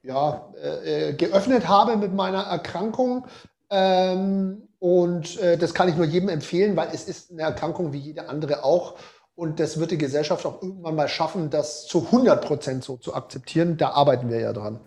ja, 0.03 0.49
äh, 0.63 1.11
äh, 1.11 1.13
geöffnet 1.13 1.69
habe 1.69 1.97
mit 1.97 2.15
meiner 2.15 2.43
Erkrankung. 2.43 3.27
Ähm, 3.71 4.69
und 4.79 5.39
äh, 5.39 5.59
das 5.59 5.75
kann 5.75 5.89
ich 5.89 5.97
nur 5.97 6.07
jedem 6.07 6.31
empfehlen, 6.31 6.75
weil 6.75 6.89
es 6.93 7.05
ist 7.07 7.31
eine 7.31 7.43
Erkrankung 7.43 7.93
wie 7.93 7.99
jede 7.99 8.29
andere 8.29 8.65
auch. 8.65 8.95
Und 9.41 9.59
das 9.59 9.81
wird 9.81 9.91
die 9.91 9.97
Gesellschaft 9.97 10.45
auch 10.45 10.61
irgendwann 10.61 10.97
mal 10.97 11.09
schaffen, 11.09 11.49
das 11.49 11.87
zu 11.87 12.05
100 12.05 12.45
Prozent 12.45 12.85
so 12.85 12.99
zu 12.99 13.15
akzeptieren. 13.15 13.79
Da 13.79 13.93
arbeiten 13.93 14.29
wir 14.29 14.39
ja 14.39 14.53
dran. 14.53 14.81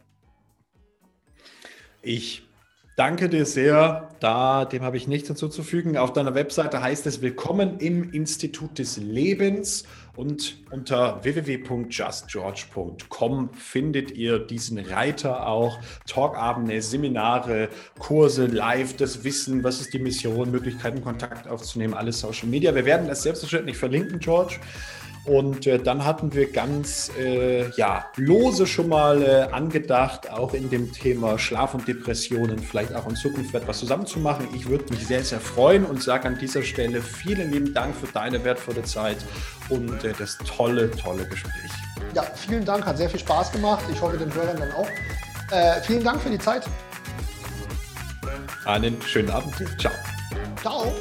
Ich 2.03 2.47
Danke 2.95 3.27
dir 3.27 3.47
sehr. 3.47 4.09
Da, 4.19 4.65
dem 4.65 4.83
habe 4.83 4.97
ich 4.97 5.07
nichts 5.07 5.27
hinzuzufügen. 5.27 5.97
Auf 5.97 6.13
deiner 6.13 6.35
Webseite 6.35 6.79
heißt 6.79 7.07
es 7.07 7.23
Willkommen 7.23 7.79
im 7.79 8.11
Institut 8.11 8.77
des 8.77 8.97
Lebens 8.97 9.85
und 10.15 10.57
unter 10.69 11.23
www.justgeorge.com 11.23 13.49
findet 13.53 14.11
ihr 14.11 14.37
diesen 14.37 14.77
Reiter 14.77 15.47
auch. 15.47 15.79
Talkabende, 16.05 16.83
Seminare, 16.83 17.69
Kurse, 17.97 18.45
live, 18.45 18.95
das 18.95 19.23
Wissen, 19.23 19.63
was 19.63 19.81
ist 19.81 19.91
die 19.95 19.99
Mission, 19.99 20.51
Möglichkeiten, 20.51 21.03
Kontakt 21.03 21.47
aufzunehmen, 21.47 21.95
alles 21.95 22.19
Social 22.19 22.47
Media. 22.47 22.75
Wir 22.75 22.85
werden 22.85 23.07
das 23.07 23.23
selbstverständlich 23.23 23.75
verlinken, 23.75 24.19
George. 24.19 24.59
Und 25.25 25.67
äh, 25.67 25.79
dann 25.79 26.03
hatten 26.03 26.33
wir 26.33 26.51
ganz 26.51 27.09
äh, 27.17 27.69
ja, 27.77 28.05
lose 28.17 28.67
schon 28.67 28.89
mal 28.89 29.21
äh, 29.21 29.53
angedacht, 29.53 30.29
auch 30.29 30.53
in 30.53 30.69
dem 30.69 30.91
Thema 30.91 31.39
Schlaf 31.39 31.73
und 31.73 31.87
Depressionen 31.87 32.59
vielleicht 32.59 32.93
auch 32.93 33.07
in 33.07 33.15
Zukunft 33.15 33.55
etwas 33.55 33.79
zusammenzumachen. 33.79 34.47
Ich 34.53 34.67
würde 34.67 34.85
mich 34.89 35.07
sehr, 35.07 35.23
sehr 35.23 35.39
freuen 35.39 35.85
und 35.85 36.03
sage 36.03 36.27
an 36.27 36.37
dieser 36.37 36.61
Stelle 36.61 37.01
vielen 37.01 37.51
lieben 37.51 37.73
Dank 37.73 37.95
für 37.95 38.07
deine 38.07 38.43
wertvolle 38.43 38.83
Zeit 38.83 39.17
und 39.69 40.03
äh, 40.03 40.13
das 40.17 40.37
tolle, 40.39 40.91
tolle 40.91 41.25
Gespräch. 41.25 41.71
Ja, 42.13 42.23
vielen 42.23 42.65
Dank, 42.65 42.85
hat 42.85 42.97
sehr 42.97 43.09
viel 43.09 43.19
Spaß 43.21 43.53
gemacht. 43.53 43.83
Ich 43.91 44.01
hoffe, 44.01 44.17
den 44.17 44.33
Hörern 44.33 44.57
dann 44.57 44.71
auch. 44.73 44.87
Äh, 45.51 45.81
vielen 45.81 46.03
Dank 46.03 46.21
für 46.21 46.29
die 46.29 46.39
Zeit. 46.39 46.65
Einen 48.65 49.01
schönen 49.01 49.29
Abend. 49.29 49.53
Ciao. 49.79 49.93
Ciao. 50.61 50.93